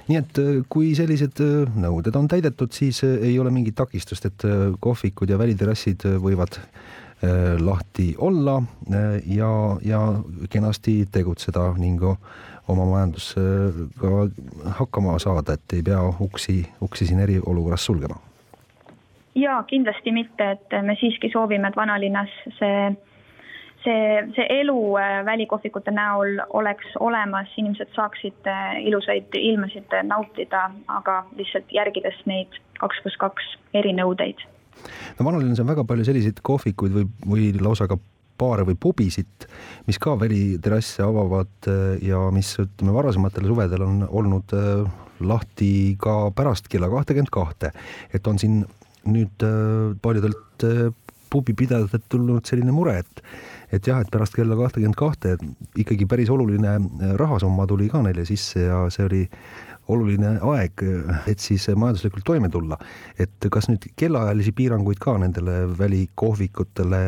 nii 0.09 0.17
et 0.17 0.39
kui 0.67 0.95
sellised 0.97 1.39
nõuded 1.79 2.15
on 2.17 2.25
täidetud, 2.27 2.71
siis 2.73 3.03
ei 3.03 3.37
ole 3.39 3.51
mingit 3.53 3.75
takistust, 3.77 4.25
et 4.25 4.43
kohvikud 4.83 5.29
ja 5.29 5.37
väliterrassid 5.39 6.03
võivad 6.19 6.57
Äh, 6.57 7.00
lahti 7.59 8.15
olla 8.17 8.57
äh, 8.93 9.21
ja, 9.25 9.77
ja 9.85 9.99
kenasti 10.49 11.05
tegutseda 11.11 11.73
ning 11.77 12.01
oma 12.67 12.85
majandusega 12.85 14.11
hakkama 14.79 15.19
saada, 15.19 15.53
et 15.53 15.73
ei 15.73 15.83
pea 15.83 16.01
uksi, 16.19 16.65
uksi 16.81 17.05
siin 17.05 17.19
eriolukorras 17.19 17.85
sulgema? 17.85 18.15
jaa, 19.35 19.63
kindlasti 19.63 20.11
mitte, 20.11 20.51
et 20.51 20.75
me 20.81 20.97
siiski 20.99 21.29
soovime, 21.33 21.67
et 21.67 21.75
vanalinnas 21.75 22.31
see 22.59 22.91
see, 23.83 24.23
see 24.35 24.47
elu 24.59 24.79
äh, 24.97 25.25
välikohvikute 25.25 25.91
näol 25.91 26.41
oleks 26.49 26.95
olemas, 26.99 27.53
inimesed 27.57 27.93
saaksid 27.95 28.49
ilusaid 28.81 29.37
ilmasid 29.37 29.93
nautida, 30.03 30.69
aga 30.87 31.23
lihtsalt 31.37 31.69
järgides 31.73 32.17
neid 32.25 32.59
kaks 32.79 33.03
pluss 33.03 33.21
kaks 33.21 33.53
erinõudeid 33.73 34.41
no 35.17 35.27
vanalinnas 35.27 35.61
on 35.63 35.69
väga 35.71 35.85
palju 35.87 36.07
selliseid 36.07 36.41
kohvikuid 36.45 36.95
või, 36.95 37.07
või 37.27 37.51
lausa 37.61 37.87
ka 37.91 37.99
baare 38.41 38.65
või 38.67 38.77
pubisid, 38.79 39.47
mis 39.87 39.99
ka 40.01 40.15
väliterrasse 40.19 41.05
avavad 41.05 41.69
äh, 41.69 42.01
ja 42.07 42.23
mis 42.33 42.53
ütleme, 42.61 42.95
varasematel 42.95 43.47
suvedel 43.51 43.85
on 43.85 44.03
olnud 44.09 44.55
äh, 44.57 44.83
lahti 45.21 45.71
ka 46.01 46.31
pärast 46.35 46.69
kella 46.71 46.89
kahtekümmet 46.91 47.33
kahte, 47.33 47.71
et 48.13 48.27
on 48.27 48.41
siin 48.41 48.63
nüüd 49.05 49.45
äh, 49.45 49.93
paljudelt 50.01 50.67
pubipidajatelt 51.31 52.09
tulnud 52.11 52.45
selline 52.47 52.73
mure, 52.75 52.99
et 53.01 53.25
et 53.71 53.87
jah, 53.87 54.01
et 54.03 54.09
pärast 54.11 54.35
kella 54.35 54.57
kahtekümmet 54.59 54.97
kahte 54.99 55.37
ikkagi 55.79 56.03
päris 56.09 56.29
oluline 56.33 56.73
rahasumma 57.15 57.63
tuli 57.69 57.87
ka 57.89 58.01
neile 58.03 58.25
sisse 58.27 58.65
ja 58.65 58.81
see 58.91 59.05
oli 59.07 59.21
oluline 59.89 60.35
aeg, 60.53 60.83
et 61.29 61.41
siis 61.41 61.65
majanduslikult 61.75 62.25
toime 62.25 62.49
tulla. 62.49 62.77
et 63.19 63.47
kas 63.51 63.67
nüüd 63.69 63.87
kellaajalisi 63.99 64.53
piiranguid 64.55 64.99
ka 65.01 65.17
nendele 65.21 65.65
välikohvikutele 65.79 67.01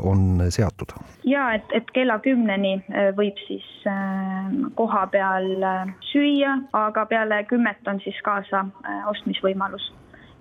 on 0.00 0.42
seatud? 0.54 0.94
ja 1.28 1.52
et, 1.54 1.68
et 1.76 1.90
kella 1.94 2.18
kümneni 2.24 2.78
äh, 2.78 3.10
võib 3.16 3.38
siis 3.46 3.66
äh, 3.86 4.48
koha 4.78 5.06
peal 5.12 5.50
äh, 5.62 5.94
süüa, 6.10 6.58
aga 6.72 7.06
peale 7.06 7.42
kümmet 7.50 7.86
on 7.88 8.00
siis 8.04 8.18
kaasa 8.24 8.64
ostmisvõimalus 9.10 9.92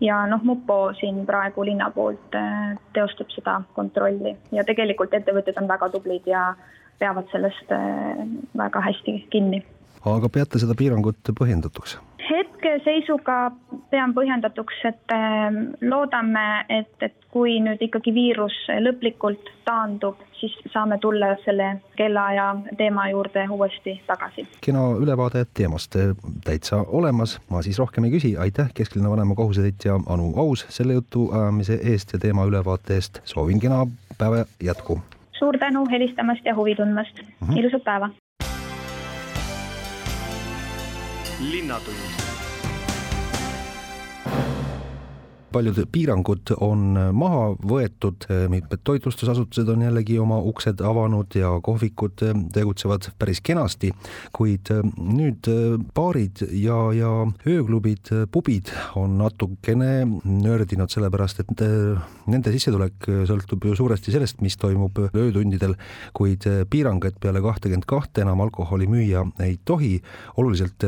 ja 0.01 0.23
noh, 0.29 0.43
mupo 0.45 0.93
siin 0.99 1.23
praegu 1.25 1.65
linna 1.65 1.89
poolt 1.91 2.35
teostab 2.93 3.31
seda 3.33 3.61
kontrolli 3.75 4.35
ja 4.53 4.65
tegelikult 4.65 5.13
ettevõtted 5.13 5.57
on 5.61 5.69
väga 5.69 5.89
tublid 5.93 6.27
ja 6.29 6.51
peavad 6.99 7.25
sellest 7.31 7.73
väga 8.57 8.81
hästi 8.81 9.17
kinni 9.33 9.63
aga 10.15 10.29
peate 10.29 10.59
seda 10.59 10.77
piirangut 10.77 11.33
põhjendatuks? 11.39 11.97
hetkeseisuga 12.27 13.51
pean 13.91 14.13
põhjendatuks, 14.13 14.79
et 14.89 15.13
ähm, 15.15 15.59
loodame, 15.81 16.65
et, 16.69 16.91
et 17.01 17.15
kui 17.31 17.57
nüüd 17.63 17.81
ikkagi 17.85 18.11
viirus 18.13 18.55
lõplikult 18.83 19.51
taandub, 19.67 20.19
siis 20.39 20.53
saame 20.73 20.97
tulla 21.01 21.33
selle 21.45 21.69
kellaaja 21.97 22.49
teema 22.77 23.07
juurde 23.13 23.47
uuesti 23.49 23.97
tagasi. 24.07 24.47
kena 24.61 24.83
ülevaade 24.99 25.45
teemast 25.53 25.95
täitsa 26.45 26.83
olemas, 26.87 27.37
ma 27.49 27.61
siis 27.61 27.79
rohkem 27.79 28.09
ei 28.09 28.15
küsi, 28.17 28.35
aitäh, 28.37 28.71
kesklinna 28.73 29.09
vanema 29.09 29.35
kohusetäitja 29.35 29.99
Anu 30.05 30.33
Aus 30.35 30.65
selle 30.69 30.99
jutu 30.99 31.29
ajamise 31.31 31.79
eest 31.83 32.13
ja 32.13 32.19
teema 32.19 32.45
ülevaate 32.45 32.99
eest, 32.99 33.21
soovin 33.23 33.59
kena 33.63 33.85
päeva 34.17 34.45
jätku! 34.63 35.01
suur 35.37 35.57
tänu 35.57 35.85
helistamast 35.91 36.45
ja 36.45 36.55
huvi 36.55 36.75
tundmast 36.75 37.21
mm, 37.21 37.47
-hmm. 37.47 37.59
ilusat 37.59 37.83
päeva! 37.83 38.09
Linnatund 41.39 42.26
paljud 45.57 45.79
piirangud 45.89 46.51
on 46.61 46.93
maha 47.17 47.47
võetud, 47.65 48.27
mitmed 48.51 48.81
toitlustusasutused 48.85 49.69
on 49.73 49.81
jällegi 49.87 50.19
oma 50.21 50.37
uksed 50.45 50.83
avanud 50.85 51.33
ja 51.37 51.49
kohvikud 51.65 52.21
tegutsevad 52.53 53.07
päris 53.17 53.41
kenasti, 53.41 53.89
kuid 54.35 54.69
nüüd 55.01 55.49
baarid 55.97 56.43
ja, 56.51 56.77
ja 56.93 57.11
ööklubid, 57.47 58.11
pubid 58.33 58.69
on 58.99 59.17
natukene 59.17 60.05
nördinud, 60.27 60.91
sellepärast 60.93 61.41
et 61.41 61.63
nende 62.29 62.53
sissetulek 62.53 63.09
sõltub 63.29 63.65
ju 63.65 63.73
suuresti 63.79 64.13
sellest, 64.13 64.43
mis 64.45 64.59
toimub 64.61 65.01
öötundidel, 65.07 65.73
kuid 66.17 66.45
piirang, 66.69 67.01
et 67.09 67.17
peale 67.23 67.41
kahtekümmet 67.41 67.89
kahte 67.89 68.21
enam 68.25 68.45
alkoholi 68.45 68.89
müüa 68.91 69.25
ei 69.41 69.57
tohi, 69.65 69.95
oluliselt 70.37 70.85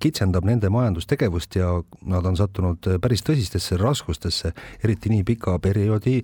kitsendab 0.00 0.48
nende 0.48 0.72
majandustegevust 0.72 1.60
ja 1.60 1.74
nad 2.08 2.24
on 2.24 2.40
sattunud 2.40 2.94
päris 3.02 3.26
tõsistesse 3.28 3.76
raskustesse, 3.90 4.54
eriti 4.84 5.12
nii 5.12 5.26
pika 5.26 5.58
perioodi 5.62 6.20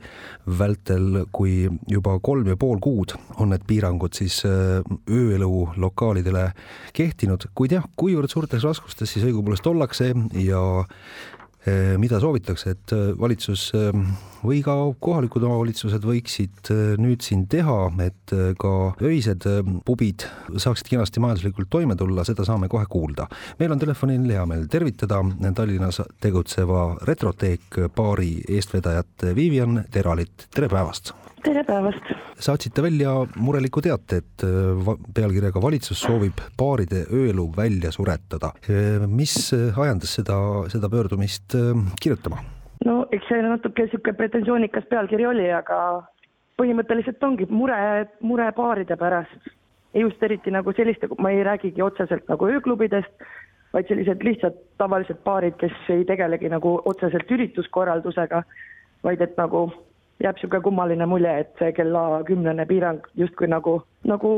vältel, 0.59 1.25
kui 1.35 1.67
juba 1.91 2.17
kolm 2.23 2.49
ja 2.53 2.57
pool 2.61 2.81
kuud 2.83 3.17
on 3.41 3.53
need 3.53 3.67
piirangud 3.69 4.17
siis 4.17 4.41
äh, 4.49 4.81
ööelu 5.11 5.69
lokaalidele 5.77 6.49
kehtinud, 6.97 7.49
kuid 7.59 7.77
jah, 7.77 7.87
kuivõrd 7.99 8.33
suurtes 8.33 8.65
raskustes 8.65 9.13
siis 9.13 9.27
õigupoolest 9.29 9.67
ollakse 9.71 10.13
ja 10.41 10.63
mida 11.99 12.21
soovitakse, 12.23 12.73
et 12.77 12.95
eh, 12.95 13.11
valitsus 13.19 13.69
eh, 13.75 13.97
või 14.47 14.61
ka 14.63 14.75
kohalikud 15.03 15.43
omavalitsused 15.49 16.05
võiksid 16.07 16.71
nüüd 17.03 17.25
siin 17.25 17.47
teha, 17.51 17.79
et 18.05 18.35
ka 18.61 18.73
öised 19.03 19.47
pubid 19.87 20.27
saaksid 20.55 20.93
kenasti 20.93 21.23
majanduslikult 21.25 21.71
toime 21.73 21.97
tulla, 21.99 22.23
seda 22.29 22.47
saame 22.47 22.69
kohe 22.71 22.87
kuulda. 22.91 23.27
meil 23.59 23.75
on 23.75 23.83
telefonil 23.83 24.31
hea 24.31 24.47
meel 24.47 24.69
tervitada 24.71 25.23
Tallinnas 25.57 26.03
tegutseva 26.23 26.89
Retroteek 27.09 27.81
baari 27.97 28.37
eestvedajat 28.49 29.31
Vivian 29.35 29.85
Teralit, 29.91 30.47
tere 30.55 30.69
päevast! 30.71 31.15
Tere 31.47 31.63
päevast! 31.67 32.09
saatsite 32.43 32.83
välja 32.83 33.13
mureliku 33.39 33.83
teate, 33.85 34.19
et 34.23 34.45
äh, 34.45 34.89
pealkirjaga 35.15 35.63
valitsus 35.63 36.01
soovib 36.03 36.41
baaride 36.59 37.05
ööelu 37.15 37.47
välja 37.57 37.93
suretada. 37.95 38.51
Äh, 38.67 39.07
mis 39.07 39.37
ajendas 39.55 40.17
seda, 40.19 40.37
seda 40.73 40.91
pöördumist 40.93 41.55
äh, 41.59 41.71
kirjutama? 42.03 42.43
no 42.85 42.99
eks 43.15 43.31
see 43.31 43.41
natuke 43.47 43.87
niisugune 43.87 44.19
pretensioonikas 44.19 44.85
pealkiri 44.91 45.27
oli, 45.27 45.47
aga 45.55 45.79
põhimõtteliselt 46.61 47.23
ongi 47.25 47.47
mure, 47.51 47.79
mure 48.21 48.51
baaride 48.57 48.99
pärast. 48.99 49.51
just 49.97 50.23
eriti 50.23 50.51
nagu 50.53 50.73
selliste, 50.77 51.09
ma 51.19 51.31
ei 51.33 51.45
räägigi 51.47 51.83
otseselt 51.83 52.27
nagu 52.29 52.51
ööklubidest, 52.53 53.27
vaid 53.73 53.89
sellised 53.89 54.23
lihtsad 54.27 54.59
tavalised 54.83 55.23
baarid, 55.25 55.57
kes 55.63 55.79
ei 55.95 56.05
tegelegi 56.05 56.51
nagu 56.53 56.81
otseselt 56.85 57.31
ürituskorraldusega, 57.31 58.43
vaid 59.07 59.23
et 59.25 59.39
nagu 59.41 59.71
jääb 60.23 60.37
niisugune 60.39 60.63
kummaline 60.65 61.07
mulje, 61.07 61.33
et 61.45 61.55
see 61.61 61.73
kella 61.77 62.23
kümnene 62.29 62.67
piirang 62.67 63.05
justkui 63.17 63.49
nagu, 63.53 63.81
nagu 64.09 64.31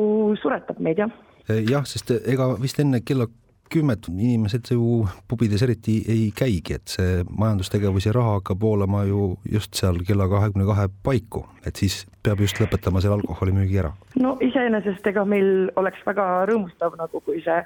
suretab 0.43 0.81
meid, 0.83 0.99
jah. 1.05 1.13
jah, 1.49 1.87
sest 1.87 2.11
ega 2.19 2.51
vist 2.61 2.81
enne 2.83 3.03
kella 3.07 3.29
kümmet 3.69 4.09
inimesed 4.09 4.71
ju 4.73 5.07
pubides 5.29 5.63
eriti 5.63 5.99
ei 6.09 6.31
käigi, 6.37 6.79
et 6.79 6.93
see 6.95 7.25
majandustegevus 7.29 8.07
ja 8.09 8.15
raha 8.17 8.39
hakkab 8.39 8.63
voolama 8.63 9.03
ju 9.05 9.35
just 9.53 9.77
seal 9.77 10.01
kella 10.09 10.29
kahekümne 10.29 10.67
kahe 10.69 10.89
paiku, 11.05 11.45
et 11.67 11.77
siis 11.77 12.01
peab 12.25 12.41
just 12.41 12.61
lõpetama 12.63 13.03
selle 13.05 13.21
alkoholimüügi 13.21 13.83
ära. 13.83 13.93
no 14.21 14.37
iseenesest 14.41 15.07
ega 15.13 15.25
meil 15.25 15.69
oleks 15.77 16.01
väga 16.07 16.47
rõõmustav 16.49 16.97
nagu, 16.99 17.21
kui 17.21 17.43
see 17.45 17.61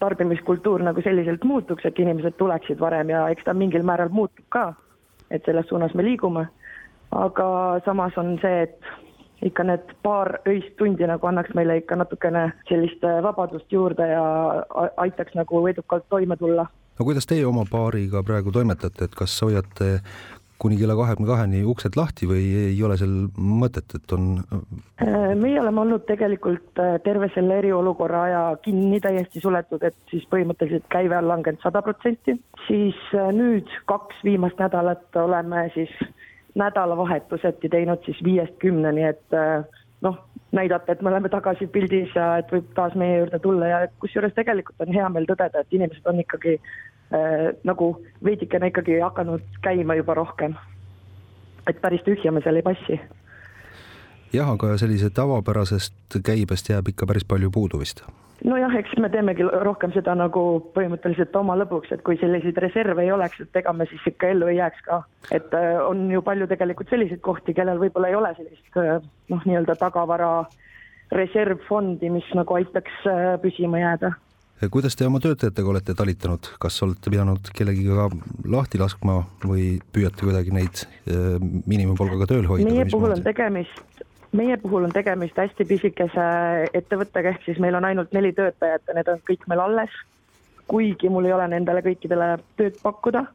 tarbimiskultuur 0.00 0.82
nagu 0.84 1.02
selliselt 1.04 1.44
muutuks, 1.44 1.84
et 1.84 1.98
inimesed 1.98 2.36
tuleksid 2.38 2.80
varem 2.80 3.12
ja 3.12 3.26
eks 3.32 3.44
ta 3.44 3.54
mingil 3.54 3.84
määral 3.86 4.12
muutub 4.12 4.44
ka, 4.48 4.72
et 5.30 5.44
selles 5.44 5.68
suunas 5.68 5.94
me 5.94 6.04
liigume. 6.04 6.46
Aga 7.14 7.48
samas 7.84 8.16
on 8.20 8.36
see, 8.42 8.62
et 8.66 9.44
ikka 9.44 9.66
need 9.68 9.90
paar 10.02 10.38
öist 10.48 10.76
tundi 10.78 11.06
nagu 11.06 11.26
annaks 11.28 11.52
meile 11.54 11.78
ikka 11.82 11.98
natukene 12.00 12.46
sellist 12.68 13.02
vabadust 13.22 13.72
juurde 13.72 14.06
ja 14.08 14.24
aitaks 14.96 15.34
nagu 15.38 15.66
edukalt 15.68 16.08
toime 16.08 16.36
tulla. 16.36 16.66
no 16.98 17.04
kuidas 17.04 17.26
teie 17.26 17.46
oma 17.46 17.66
paariga 17.70 18.22
praegu 18.22 18.52
toimetate, 18.52 19.04
et 19.04 19.14
kas 19.18 19.36
hoiate 19.42 20.00
kuni 20.58 20.76
kella 20.78 20.94
kahekümne 20.96 21.28
kaheni 21.28 21.62
uksed 21.66 21.96
lahti 21.98 22.28
või 22.30 22.44
ei 22.70 22.76
ole 22.86 22.96
seal 22.96 23.14
mõtet, 23.36 23.96
et 23.98 24.12
on? 24.16 24.28
Äh, 25.02 25.32
meie 25.36 25.58
oleme 25.60 25.82
olnud 25.82 26.06
tegelikult 26.08 26.80
äh, 26.80 26.94
terve 27.04 27.28
selle 27.34 27.58
eriolukorra 27.60 28.22
aja 28.28 28.42
kinni, 28.64 29.00
täiesti 29.02 29.42
suletud, 29.42 29.82
et 29.84 29.96
siis 30.12 30.24
põhimõtteliselt 30.32 30.86
käive 30.94 31.18
on 31.18 31.28
langenud 31.28 31.60
sada 31.64 31.82
protsenti, 31.84 32.36
siis 32.68 33.00
äh, 33.12 33.28
nüüd 33.34 33.68
kaks 33.90 34.22
viimast 34.24 34.62
nädalat 34.62 35.20
oleme 35.24 35.66
siis 35.74 35.92
nädalavahetuseti 36.54 37.68
teinud 37.68 38.04
siis 38.06 38.20
viiest 38.24 38.54
kümneni, 38.62 39.02
et 39.08 39.36
noh, 40.04 40.18
näidata, 40.54 40.92
et 40.92 41.02
me 41.02 41.10
oleme 41.10 41.28
tagasi 41.28 41.66
pildis 41.66 42.14
ja 42.14 42.36
et 42.40 42.52
võib 42.52 42.70
taas 42.76 42.94
meie 42.98 43.18
juurde 43.18 43.40
tulla 43.42 43.70
ja 43.70 43.80
kusjuures 44.02 44.34
tegelikult 44.36 44.84
on 44.84 44.94
hea 44.94 45.08
meel 45.12 45.26
tõdeda, 45.30 45.64
et 45.64 45.76
inimesed 45.78 46.06
on 46.10 46.20
ikkagi 46.22 46.54
äh, 46.58 47.50
nagu 47.66 47.90
veidikene 48.24 48.70
ikkagi 48.70 49.00
hakanud 49.02 49.60
käima 49.66 49.98
juba 50.00 50.14
rohkem. 50.20 50.56
et 51.66 51.80
päris 51.80 52.02
tühja 52.04 52.32
me 52.32 52.42
seal 52.44 52.60
ei 52.60 52.62
passi. 52.62 53.00
Jah, 54.34 54.50
aga 54.50 54.74
sellise 54.80 55.10
tavapärasest 55.14 56.20
käibest 56.24 56.70
jääb 56.70 56.92
ikka 56.92 57.06
päris 57.06 57.26
palju 57.28 57.50
puudu 57.54 57.80
vist? 57.82 58.04
nojah, 58.44 58.74
eks 58.80 58.96
me 59.00 59.08
teemegi 59.12 59.46
rohkem 59.64 59.92
seda 59.94 60.14
nagu 60.18 60.42
põhimõtteliselt 60.74 61.36
oma 61.38 61.56
lõbuks, 61.60 61.92
et 61.94 62.02
kui 62.06 62.18
selliseid 62.20 62.58
reserve 62.64 63.04
ei 63.04 63.12
oleks, 63.14 63.40
et 63.44 63.60
ega 63.62 63.72
me 63.76 63.86
siis 63.90 64.02
ikka 64.10 64.32
ellu 64.34 64.50
ei 64.50 64.58
jääks 64.58 64.84
ka. 64.88 65.00
et 65.30 65.54
äh, 65.56 65.78
on 65.84 66.04
ju 66.12 66.22
palju 66.22 66.48
tegelikult 66.50 66.92
selliseid 66.92 67.22
kohti, 67.24 67.54
kellel 67.56 67.80
võib-olla 67.80 68.10
ei 68.10 68.18
ole 68.18 68.34
sellist 68.36 68.80
äh, 68.80 68.98
noh, 69.32 69.46
nii-öelda 69.48 69.78
tagavara 69.80 70.34
reservfondi, 71.14 72.10
mis 72.10 72.28
nagu 72.36 72.60
aitaks 72.60 73.08
äh, 73.08 73.24
püsima 73.42 73.80
jääda 73.82 74.14
kuidas 74.72 74.94
te 74.96 75.04
oma 75.04 75.18
töötajatega 75.20 75.68
olete 75.68 75.92
talitanud, 75.98 76.46
kas 76.62 76.78
olete 76.86 77.10
pidanud 77.12 77.50
kellegiga 77.52 78.06
lahti 78.48 78.78
laskma 78.80 79.18
või 79.44 79.74
püüate 79.92 80.24
kuidagi 80.24 80.54
neid 80.56 80.84
miinimumpalgaga 81.04 82.30
tööl 82.30 82.48
hoida? 82.48 82.70
meie 82.70 82.86
puhul 82.88 83.12
on 83.12 83.24
tegemist, 83.26 84.04
meie 84.34 84.56
puhul 84.58 84.84
on 84.88 84.92
tegemist 84.92 85.38
hästi 85.38 85.64
pisikese 85.68 86.26
ettevõttega, 86.74 87.34
ehk 87.34 87.46
siis 87.46 87.60
meil 87.62 87.78
on 87.78 87.86
ainult 87.86 88.12
neli 88.12 88.32
töötajat 88.34 88.82
ja 88.88 88.98
need 88.98 89.08
on 89.08 89.22
kõik 89.30 89.46
meil 89.48 89.62
alles. 89.62 89.90
kuigi 90.66 91.08
mul 91.12 91.26
ei 91.28 91.32
ole 91.32 91.48
nendele 91.48 91.82
kõikidele 91.84 92.38
tööd 92.56 92.78
pakkuda 92.82 93.26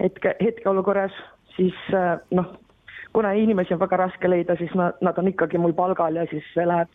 hetke, 0.00 0.34
hetkeolukorras, 0.40 1.12
siis 1.56 1.74
äh, 1.94 2.20
noh, 2.30 2.52
kuna 3.12 3.32
inimesi 3.32 3.74
on 3.74 3.80
väga 3.80 3.96
raske 4.04 4.30
leida, 4.30 4.56
siis 4.56 4.74
nad, 4.78 4.98
nad 5.02 5.18
on 5.18 5.28
ikkagi 5.28 5.58
mul 5.58 5.74
palgal 5.74 6.16
ja 6.16 6.26
siis 6.30 6.46
see 6.54 6.66
läheb 6.66 6.92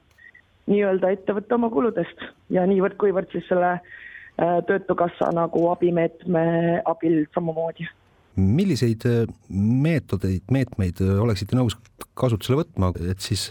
nii-öelda 0.71 1.11
ettevõtte 1.11 1.57
oma 1.57 1.69
kuludest 1.73 2.23
ja 2.53 2.63
niivõrd-kuivõrd 2.69 3.31
siis 3.35 3.47
selle 3.51 3.73
äh, 3.75 4.59
Töötukassa 4.67 5.31
nagu 5.35 5.67
abimeetme 5.73 6.45
abil 6.85 7.25
samamoodi. 7.35 7.89
Milliseid 8.36 9.06
äh, 9.10 9.24
meetodeid, 9.50 10.46
meetmeid 10.52 11.02
äh, 11.04 11.15
oleksite 11.24 11.58
nõus 11.58 11.78
kasutusele 12.17 12.62
võtma, 12.62 12.91
et 13.10 13.24
siis 13.26 13.48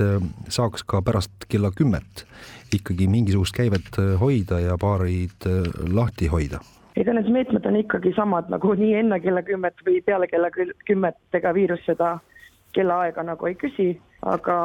saaks 0.53 0.85
ka 0.87 1.01
pärast 1.03 1.49
kella 1.51 1.73
kümmet 1.75 2.23
ikkagi 2.73 3.09
mingisugust 3.11 3.57
käivet 3.57 3.99
hoida 4.21 4.61
ja 4.63 4.77
baarid 4.79 5.49
lahti 5.91 6.29
hoida? 6.31 6.61
ega 6.97 7.15
need 7.17 7.31
meetmed 7.33 7.67
on 7.67 7.79
ikkagi 7.81 8.13
samad 8.17 8.51
nagu 8.53 8.75
nii 8.77 8.95
enne 9.01 9.19
kella 9.25 9.43
kümmet 9.43 9.81
või 9.87 10.03
peale 10.05 10.29
kella 10.29 10.51
kümmet, 10.53 11.19
ega 11.35 11.55
viirus 11.57 11.83
seda 11.89 12.19
kellaaega 12.77 13.25
nagu 13.27 13.49
ei 13.49 13.57
küsi, 13.59 13.89
aga 14.29 14.57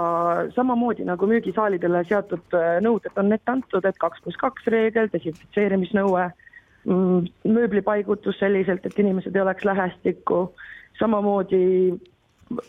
samamoodi 0.56 1.06
nagu 1.08 1.28
müügisaalidele 1.30 2.04
seatud 2.08 2.56
äh, 2.56 2.78
nõuded 2.84 3.20
on 3.20 3.34
ette 3.36 3.52
antud, 3.52 3.86
et 3.86 4.00
kaks 4.02 4.24
pluss 4.24 4.40
kaks 4.42 4.68
reegel, 4.74 5.10
desinfitseerimisnõue, 5.14 6.28
mööblipaigutus 6.88 8.40
selliselt, 8.40 8.86
et 8.86 9.00
inimesed 9.00 9.36
ei 9.36 9.42
oleks 9.44 9.66
lähestikku, 9.68 10.54
samamoodi 11.00 11.94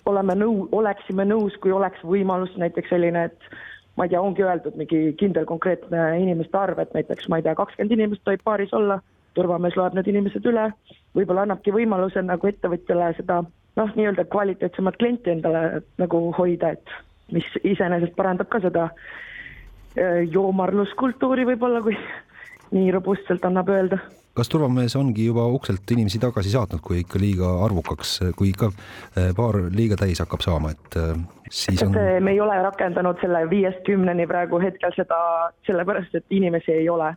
oleme 0.07 0.35
nõu-, 0.35 0.66
oleksime 0.74 1.26
nõus, 1.28 1.57
kui 1.62 1.72
oleks 1.72 2.02
võimalus 2.02 2.57
näiteks 2.59 2.90
selline, 2.90 3.28
et 3.31 3.59
ma 3.96 4.07
ei 4.07 4.12
tea, 4.12 4.22
ongi 4.22 4.42
öeldud 4.46 4.78
mingi 4.78 5.12
kindel 5.18 5.46
konkreetne 5.46 6.11
inimeste 6.22 6.59
arv, 6.59 6.81
et 6.83 6.94
näiteks 6.94 7.28
ma 7.31 7.38
ei 7.38 7.46
tea, 7.46 7.54
kakskümmend 7.59 7.94
inimest 7.94 8.24
tohib 8.26 8.42
baaris 8.46 8.74
olla, 8.74 9.00
turvamees 9.38 9.76
loeb 9.78 9.94
need 9.94 10.11
inimesed 10.11 10.46
üle, 10.50 10.68
võib-olla 11.14 11.46
annabki 11.46 11.74
võimaluse 11.74 12.22
nagu 12.26 12.50
ettevõtjale 12.50 13.12
seda 13.18 13.42
noh, 13.78 13.92
nii-öelda 13.94 14.26
kvaliteetsemat 14.33 14.98
klienti 14.98 15.35
endale 15.35 15.83
nagu 16.00 16.22
hoida, 16.38 16.74
et 16.74 17.35
mis 17.35 17.46
iseenesest 17.62 18.16
parandab 18.18 18.50
ka 18.50 18.62
seda 18.64 18.88
äh, 18.88 20.24
joomarluskultuuri 20.33 21.46
võib-olla, 21.52 21.83
kui 21.87 21.94
nii 22.74 22.90
robustselt 22.94 23.44
annab 23.44 23.68
öelda. 23.72 23.98
kas 24.38 24.48
turvamees 24.52 24.94
ongi 24.96 25.24
juba 25.26 25.48
ukselt 25.50 25.90
inimesi 25.90 26.20
tagasi 26.22 26.52
saatnud, 26.52 26.81
kui 26.85 27.00
ikka 27.02 27.18
liiga 27.18 27.48
arvukaks, 27.64 28.12
kui 28.38 28.52
ikka 28.52 28.70
äh, 28.70 29.33
paar 29.37 29.59
liiga 29.74 29.98
täis 29.98 30.22
hakkab 30.22 30.44
saama, 30.44 30.70
et 30.76 30.98
äh, 31.00 31.14
siis 31.50 31.83
on? 31.83 31.96
me 31.96 32.35
ei 32.35 32.40
ole 32.40 32.61
rakendanud 32.62 33.18
selle 33.20 33.42
viiest 33.50 33.83
kümneni 33.88 34.28
praegu 34.31 34.61
hetkel 34.62 34.94
seda 34.96 35.18
sellepärast, 35.66 36.14
et 36.14 36.38
inimesi 36.40 36.76
ei 36.76 36.88
ole. 36.88 37.14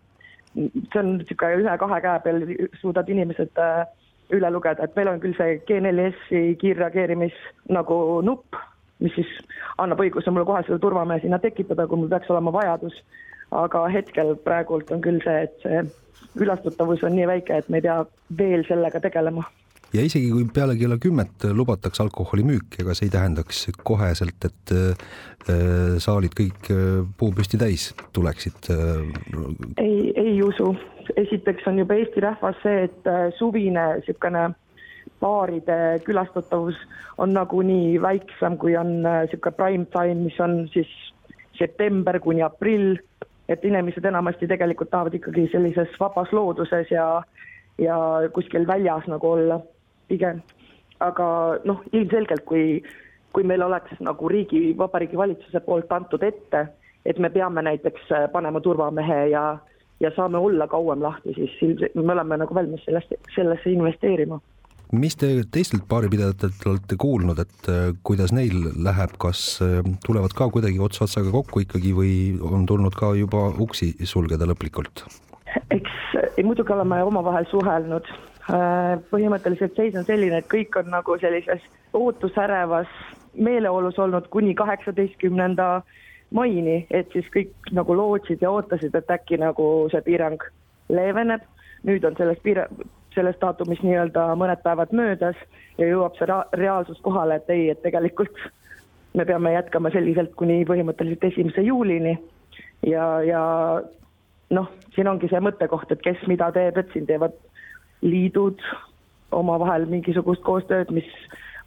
see 0.55 0.99
on 0.99 1.13
niisugune 1.17 1.61
ühe-kahe 1.61 2.01
käe 2.03 2.19
peal 2.25 2.41
suudad 2.81 3.09
inimesed 3.09 3.59
äh, 3.61 3.85
üle 4.35 4.51
lugeda, 4.51 4.85
et 4.85 4.95
meil 4.95 5.11
on 5.11 5.21
küll 5.21 5.35
see 5.37 5.59
G4S-i 5.67 6.55
kiirreageerimis 6.61 7.35
nagu 7.75 7.95
nupp, 8.25 8.57
mis 9.03 9.13
siis 9.17 9.31
annab 9.81 10.01
õiguse 10.03 10.31
mulle 10.31 10.47
kohe 10.47 10.63
selle 10.65 10.79
turvamehe 10.83 11.23
sinna 11.23 11.39
tekitada, 11.43 11.87
kui 11.87 11.99
mul 11.99 12.11
peaks 12.11 12.31
olema 12.31 12.53
vajadus. 12.55 12.95
Aga 13.51 13.87
hetkel 13.91 14.35
praegult 14.45 14.91
on 14.91 15.01
küll 15.03 15.19
see, 15.23 15.47
et 15.47 15.65
see 15.65 15.81
külastatavus 16.37 17.03
on 17.03 17.17
nii 17.17 17.27
väike, 17.27 17.57
et 17.57 17.69
me 17.69 17.81
ei 17.81 17.87
pea 17.87 17.97
veel 18.37 18.63
sellega 18.67 19.01
tegelema 19.03 19.43
ja 19.93 20.03
isegi 20.05 20.29
kui 20.31 20.45
peale 20.53 20.75
kella 20.79 20.97
kümmet 21.01 21.45
lubatakse 21.55 22.03
alkoholimüük, 22.05 22.79
ega 22.81 22.95
see 22.95 23.09
ei 23.09 23.13
tähendaks 23.13 23.65
koheselt, 23.87 24.47
et 24.47 24.73
äh, 24.75 25.97
saalid 26.03 26.35
kõik 26.37 26.71
äh, 26.71 27.01
puupüsti 27.19 27.59
täis 27.61 27.89
tuleksid? 28.15 28.71
Äh, 28.71 29.83
ei, 29.83 30.11
ei 30.15 30.39
usu. 30.43 30.73
esiteks 31.17 31.65
on 31.67 31.81
juba 31.81 31.97
Eesti 31.99 32.21
rahvas 32.23 32.59
see, 32.63 32.85
et 32.87 33.07
suvine 33.35 33.87
niisugune 33.97 34.51
baaride 35.21 35.77
külastatavus 36.05 36.77
on 37.21 37.33
nagunii 37.35 37.99
väiksem, 38.01 38.55
kui 38.61 38.77
on 38.79 39.01
niisugune 39.03 39.57
prime 39.57 39.87
time, 39.91 40.21
mis 40.23 40.39
on 40.39 40.61
siis 40.71 40.91
september 41.57 42.19
kuni 42.23 42.45
aprill, 42.45 42.95
et 43.51 43.65
inimesed 43.67 44.05
enamasti 44.05 44.47
tegelikult 44.47 44.89
tahavad 44.91 45.15
ikkagi 45.17 45.47
sellises 45.51 45.95
vabas 45.99 46.31
looduses 46.31 46.91
ja 46.91 47.05
ja 47.81 47.97
kuskil 48.33 48.67
väljas 48.67 49.07
nagu 49.07 49.31
olla 49.31 49.59
pigem. 50.07 50.41
aga 51.01 51.57
noh, 51.65 51.79
ilmselgelt, 51.93 52.43
kui, 52.45 52.83
kui 53.33 53.43
meil 53.43 53.63
oleks 53.65 53.97
nagu 54.05 54.29
riigi, 54.29 54.75
Vabariigi 54.77 55.17
Valitsuse 55.17 55.59
poolt 55.65 55.91
antud 55.91 56.21
ette, 56.23 56.67
et 57.05 57.17
me 57.17 57.29
peame 57.29 57.61
näiteks 57.65 58.11
panema 58.31 58.61
turvamehe 58.61 59.17
ja, 59.31 59.57
ja 59.99 60.11
saame 60.15 60.37
olla 60.37 60.67
kauem 60.67 61.01
lahti, 61.01 61.33
siis 61.33 61.55
ilmselt 61.65 61.95
me 61.95 62.13
oleme 62.13 62.37
nagu 62.37 62.53
valmis 62.55 62.85
sellest, 62.85 63.15
sellesse 63.35 63.73
investeerima 63.73 64.37
mis 64.91 65.15
te 65.15 65.29
teistelt 65.51 65.87
baaripidajatelt 65.89 66.65
olete 66.67 66.97
kuulnud, 66.99 67.39
et 67.39 67.69
äh, 67.71 67.91
kuidas 68.03 68.33
neil 68.35 68.71
läheb, 68.75 69.15
kas 69.21 69.59
äh, 69.63 69.79
tulevad 70.05 70.35
ka 70.37 70.49
kuidagi 70.53 70.79
ots 70.79 71.01
otsaga 71.01 71.31
kokku 71.31 71.63
ikkagi 71.65 71.93
või 71.97 72.13
on 72.41 72.65
tulnud 72.69 72.95
ka 72.97 73.13
juba 73.19 73.49
uksi 73.59 73.93
sulgeda 74.03 74.49
lõplikult? 74.49 75.05
eks 75.71 76.43
muidugi 76.43 76.71
oleme 76.73 77.01
omavahel 77.03 77.45
suhelnud, 77.51 78.07
Äh, 78.49 78.97
põhimõtteliselt 79.13 79.77
seis 79.77 79.95
on 79.95 80.05
selline, 80.07 80.39
et 80.41 80.47
kõik 80.49 80.73
on 80.79 80.87
nagu 80.89 81.13
sellises 81.21 81.61
ootusärevas 81.93 82.89
meeleolus 83.37 83.99
olnud 84.01 84.25
kuni 84.33 84.55
kaheksateistkümnenda 84.57 85.67
maini, 86.33 86.81
et 86.89 87.13
siis 87.13 87.27
kõik 87.31 87.69
nagu 87.77 87.95
lootsid 87.95 88.41
ja 88.41 88.49
ootasid, 88.51 88.97
et 88.97 89.13
äkki 89.13 89.37
nagu 89.39 89.67
see 89.93 90.01
piirang 90.07 90.41
leeveneb. 90.89 91.45
nüüd 91.85 92.03
on 92.05 92.17
sellest 92.17 92.41
piira-, 92.43 92.67
sellest 93.15 93.41
daatumist 93.41 93.83
nii-öelda 93.83 94.31
mõned 94.39 94.61
päevad 94.63 94.93
möödas 94.95 95.39
ja 95.77 95.87
jõuab 95.87 96.17
see 96.17 96.27
reaalsus 96.59 96.99
kohale, 97.05 97.39
et 97.41 97.49
ei, 97.49 97.69
et 97.73 97.81
tegelikult 97.83 98.37
me 99.13 99.25
peame 99.27 99.53
jätkama 99.53 99.91
selliselt 99.91 100.35
kuni 100.39 100.61
põhimõtteliselt 100.67 101.25
esimese 101.31 101.65
juulini 101.67 102.15
ja, 102.87 103.05
ja 103.27 103.43
noh, 104.55 104.71
siin 104.95 105.09
ongi 105.11 105.29
see 105.31 105.41
mõttekoht, 105.43 105.91
et 105.91 106.03
kes 106.05 106.23
mida 106.31 106.51
teeb, 106.55 106.77
et 106.77 106.91
siin 106.93 107.07
teevad 107.09 107.35
liidud 108.01 108.61
omavahel 109.35 109.87
mingisugust 109.91 110.43
koostööd, 110.47 110.91
mis 110.95 111.07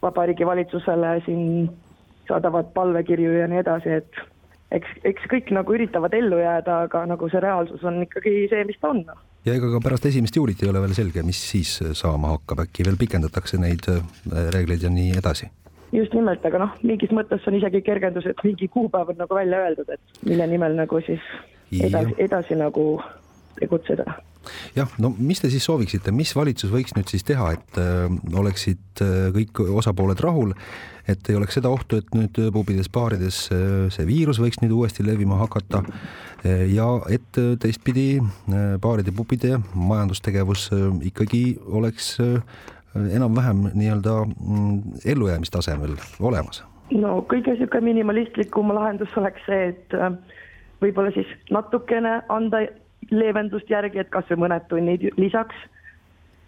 Vabariigi 0.03 0.45
Valitsusele 0.45 1.19
siin 1.25 1.69
saadavad 2.27 2.73
palvekirju 2.73 3.37
ja 3.39 3.47
nii 3.49 3.61
edasi, 3.61 4.01
et 4.01 4.23
eks, 4.75 4.97
eks 5.07 5.29
kõik 5.31 5.53
nagu 5.55 5.77
üritavad 5.77 6.13
ellu 6.17 6.41
jääda, 6.41 6.81
aga 6.89 7.05
nagu 7.09 7.29
see 7.31 7.41
reaalsus 7.43 7.85
on 7.85 8.01
ikkagi 8.05 8.35
see, 8.51 8.65
mis 8.69 8.81
ta 8.81 8.91
on. 8.93 9.05
Ja 9.45 9.55
ega 9.57 9.69
ka 9.75 9.81
pärast 9.83 10.07
esimest 10.09 10.35
juulit 10.35 10.63
ei 10.63 10.69
ole 10.71 10.81
veel 10.83 10.95
selge, 10.97 11.23
mis 11.25 11.41
siis 11.51 11.77
saama 11.97 12.33
hakkab, 12.35 12.65
äkki 12.65 12.85
veel 12.87 12.97
pikendatakse 12.99 13.59
neid 13.61 13.87
äh, 13.91 14.01
reegleid 14.55 14.85
ja 14.85 14.93
nii 14.93 15.13
edasi? 15.19 15.51
just 15.95 16.15
nimelt, 16.17 16.43
aga 16.45 16.59
noh, 16.59 16.71
mingis 16.83 17.13
mõttes 17.15 17.45
on 17.47 17.55
isegi 17.55 17.79
kergendus, 17.85 18.25
et 18.27 18.41
mingi 18.43 18.67
kuupäev 18.71 19.13
on 19.13 19.21
nagu 19.21 19.37
välja 19.37 19.61
öeldud, 19.67 19.91
et 19.93 20.25
mille 20.27 20.47
nimel 20.51 20.75
nagu 20.75 20.99
siis 21.05 21.23
edasi, 21.71 22.17
edasi 22.25 22.57
nagu 22.59 22.87
tegutseda. 23.59 24.17
Jah, 24.75 24.91
no 25.01 25.09
mis 25.17 25.41
te 25.41 25.49
siis 25.49 25.65
sooviksite, 25.65 26.13
mis 26.13 26.35
valitsus 26.37 26.69
võiks 26.73 26.93
nüüd 26.97 27.09
siis 27.09 27.25
teha, 27.25 27.51
et 27.55 27.79
äh, 27.81 28.05
oleksid 28.37 29.01
äh, 29.01 29.31
kõik 29.33 29.63
osapooled 29.79 30.21
rahul, 30.21 30.53
et 31.09 31.29
ei 31.29 31.37
oleks 31.37 31.57
seda 31.57 31.71
ohtu, 31.73 31.99
et 32.01 32.13
nüüd 32.17 32.37
pubides 32.53 32.89
baarides 32.93 33.47
äh, 33.53 33.65
see 33.93 34.05
viirus 34.09 34.41
võiks 34.41 34.61
nüüd 34.61 34.75
uuesti 34.75 35.05
levima 35.05 35.39
hakata 35.41 35.81
äh, 35.81 36.67
ja 36.73 36.87
et 37.09 37.41
äh, 37.41 37.55
teistpidi 37.61 38.21
äh, 38.21 38.77
baaride, 38.81 39.15
pubide 39.15 39.59
majandustegevus 39.73 40.69
äh, 40.75 40.87
ikkagi 41.09 41.43
oleks 41.65 42.15
äh, 42.21 42.39
enam-vähem 42.95 43.69
nii-öelda 43.73 44.21
mm, 44.25 44.79
ellujäämistasemel 45.05 45.97
olemas? 46.19 46.63
No 46.93 47.17
kõige 47.25 47.55
niisugune 47.55 47.89
minimalistlikum 47.89 48.69
lahendus 48.75 49.13
oleks 49.17 49.41
see, 49.49 49.71
et 49.73 49.95
äh, 49.97 50.11
võib-olla 50.83 51.13
siis 51.15 51.29
natukene 51.53 52.19
anda 52.29 52.65
leevendust 53.11 53.69
järgi, 53.69 53.99
et 53.99 54.09
kas 54.09 54.27
või 54.31 54.45
mõned 54.45 54.67
tunnid 54.69 55.05
lisaks, 55.17 55.55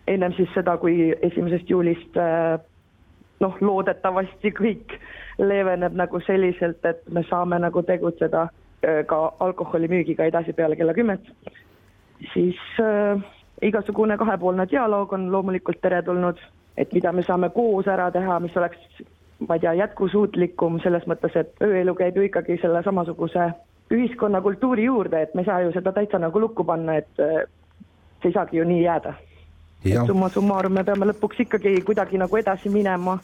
ennem 0.07 0.33
siis 0.37 0.49
seda, 0.55 0.77
kui 0.81 1.11
esimesest 1.21 1.69
juulist 1.69 2.17
äh, 2.17 2.57
noh, 3.43 3.57
loodetavasti 3.61 4.51
kõik 4.57 4.97
leeveneb 5.37 5.97
nagu 5.97 6.21
selliselt, 6.25 6.85
et 6.85 7.03
me 7.13 7.23
saame 7.29 7.59
nagu 7.61 7.83
tegutseda 7.83 8.47
äh, 8.47 9.03
ka 9.09 9.21
alkoholimüügiga 9.39 10.29
edasi 10.29 10.53
peale 10.53 10.75
kella 10.79 10.95
kümmet, 10.97 11.27
siis 12.33 12.61
äh, 12.81 13.21
igasugune 13.61 14.17
kahepoolne 14.17 14.67
dialoog 14.71 15.13
on 15.13 15.29
loomulikult 15.31 15.81
teretulnud, 15.81 16.41
et 16.77 16.93
mida 16.93 17.11
me 17.11 17.23
saame 17.25 17.49
koos 17.53 17.87
ära 17.89 18.09
teha, 18.11 18.39
mis 18.39 18.57
oleks 18.57 19.05
ma 19.47 19.55
ei 19.55 19.59
tea, 19.59 19.73
jätkusuutlikum 19.73 20.79
selles 20.81 21.05
mõttes, 21.09 21.35
et 21.37 21.61
ööelu 21.61 21.93
käib 21.95 22.17
ju 22.17 22.25
ikkagi 22.25 22.57
selle 22.61 22.81
samasuguse 22.85 23.51
ühiskonnakultuuri 23.93 24.83
juurde, 24.85 25.21
et 25.21 25.35
me 25.35 25.41
ei 25.41 25.45
saa 25.45 25.61
ju 25.63 25.71
seda 25.75 25.93
täitsa 25.95 26.19
nagu 26.19 26.39
lukku 26.39 26.63
panna, 26.67 26.97
et 26.99 27.09
see 27.17 28.31
ei 28.31 28.33
saagi 28.35 28.57
ju 28.57 28.65
nii 28.67 28.83
jääda. 28.83 29.13
summa 30.07 30.29
summarum 30.29 30.73
me 30.73 30.83
peame 30.83 31.05
lõpuks 31.05 31.45
ikkagi 31.45 31.81
kuidagi 31.85 32.17
nagu 32.17 32.37
edasi 32.37 32.69
minema 32.69 33.19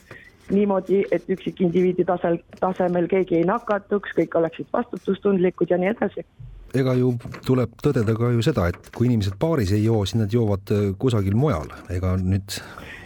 niimoodi, 0.50 1.04
et 1.12 1.28
üksikindiviidi 1.28 2.04
tasel, 2.04 2.38
tasemel 2.60 3.08
keegi 3.08 3.40
ei 3.40 3.46
nakatuks, 3.48 4.12
kõik 4.18 4.36
oleksid 4.38 4.68
vastutustundlikud 4.72 5.70
ja 5.70 5.78
nii 5.80 5.92
edasi. 5.94 6.24
Ega 6.74 6.94
ju 6.98 7.12
tuleb 7.46 7.76
tõdeda 7.82 8.16
ka 8.18 8.32
ju 8.34 8.42
seda, 8.42 8.68
et 8.72 8.90
kui 8.94 9.08
inimesed 9.08 9.38
baaris 9.40 9.72
ei 9.72 9.84
joo, 9.84 10.02
siis 10.04 10.20
nad 10.20 10.32
joovad 10.32 10.74
äh, 10.74 10.86
kusagil 10.98 11.36
mujal, 11.38 11.70
ega 11.92 12.16
nüüd 12.20 12.58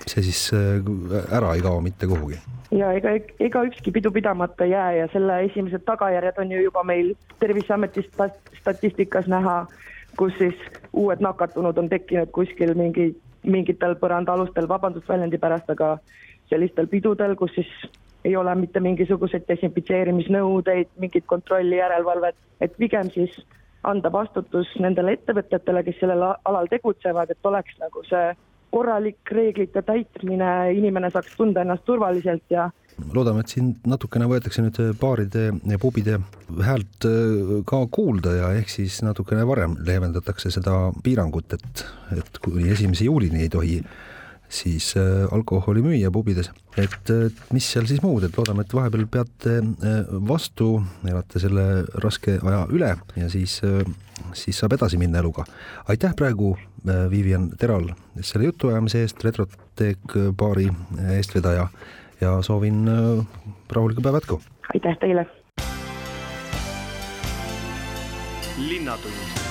see 0.09 0.25
siis 0.25 0.49
äh, 0.57 0.81
ära 1.37 1.53
ei 1.55 1.65
kao 1.65 1.83
mitte 1.85 2.09
kuhugi 2.09 2.41
ja 2.71 2.93
ega, 2.93 3.15
ega 3.41 3.63
ükski 3.69 3.93
pidu 3.93 4.11
pidamata 4.13 4.65
ei 4.65 4.71
jää 4.71 4.93
ja 4.93 5.09
selle 5.13 5.41
esimesed 5.45 5.85
tagajärjed 5.87 6.39
on 6.39 6.53
ju 6.53 6.63
juba 6.63 6.83
meil 6.85 7.15
Terviseameti 7.41 8.03
statistikas 8.61 9.27
näha, 9.27 9.67
kus 10.19 10.33
siis 10.39 10.55
uued 10.93 11.21
nakatunud 11.21 11.79
on 11.79 11.89
tekkinud 11.89 12.33
kuskil 12.33 12.75
mingi, 12.75 13.13
mingitel 13.43 13.95
põrandaalustel, 14.01 14.69
vabandust 14.69 15.09
väljendi 15.09 15.39
pärast, 15.39 15.71
aga 15.71 15.99
sellistel 16.51 16.87
pidudel, 16.87 17.37
kus 17.37 17.55
siis 17.55 17.71
ei 18.25 18.37
ole 18.37 18.55
mitte 18.55 18.81
mingisuguseid 18.81 19.47
desinfitseerimisnõudeid, 19.49 20.91
mingit 20.99 21.25
kontrolli, 21.27 21.79
järelevalvet, 21.79 22.37
et 22.61 22.75
pigem 22.77 23.11
siis 23.15 23.39
anda 23.87 24.11
vastutus 24.13 24.69
nendele 24.83 25.15
ettevõtetele, 25.17 25.85
kes 25.87 26.01
sellel 26.01 26.25
alal 26.27 26.67
tegutsevad, 26.71 27.31
et 27.31 27.47
oleks 27.47 27.79
nagu 27.79 28.03
see 28.09 28.33
korralik 28.71 29.33
reeglite 29.33 29.83
täitmine, 29.83 30.73
inimene 30.77 31.11
saaks 31.15 31.37
tunda 31.39 31.65
ennast 31.65 31.87
turvaliselt 31.89 32.45
ja 32.53 32.69
loodame, 33.15 33.45
et 33.45 33.53
siin 33.53 33.73
natukene 33.89 34.27
võetakse 34.31 34.63
nüüd 34.65 34.79
baaride 35.01 35.45
ja 35.71 35.79
pubide 35.81 36.19
häält 36.65 37.07
äh, 37.09 37.55
ka 37.69 37.85
kuulda 37.95 38.35
ja 38.35 38.53
ehk 38.59 38.73
siis 38.73 39.01
natukene 39.07 39.47
varem 39.49 39.77
leevendatakse 39.87 40.51
seda 40.55 40.89
piirangut, 41.05 41.55
et, 41.55 41.85
et 42.19 42.43
kuni 42.45 42.71
esimese 42.75 43.07
juulini 43.09 43.47
ei 43.47 43.53
tohi 43.53 43.79
siis 44.49 44.95
äh, 44.97 45.27
alkoholi 45.33 45.83
müüa 45.85 46.11
pubides, 46.13 46.51
et 46.77 47.13
äh, 47.13 47.29
mis 47.53 47.69
seal 47.73 47.87
siis 47.91 48.03
muud, 48.03 48.25
et 48.25 48.37
loodame, 48.39 48.65
et 48.65 48.75
vahepeal 48.75 49.07
peate 49.11 49.59
vastu, 50.29 50.79
elate 51.09 51.43
selle 51.43 51.85
raske 52.05 52.39
aja 52.41 52.65
üle 52.73 52.95
ja 53.17 53.29
siis, 53.33 53.61
siis 54.33 54.59
saab 54.59 54.79
edasi 54.79 55.01
minna 55.01 55.21
eluga. 55.21 55.45
aitäh 55.89 56.17
praegu 56.17 56.57
Äh, 56.87 57.11
Vivian 57.11 57.51
Teral 57.59 57.89
selle 58.21 58.45
jutuajamise 58.45 59.03
eest, 59.03 59.25
Retroteek 59.25 60.15
baari 60.39 60.69
eestvedaja 61.17 61.67
ja 62.21 62.37
soovin 62.43 62.87
äh, 62.89 63.27
rahulikku 63.73 64.03
päeva 64.03 64.23
jätku. 64.23 64.41
aitäh 64.75 64.99
teile. 65.01 65.27
linnatund 68.59 69.48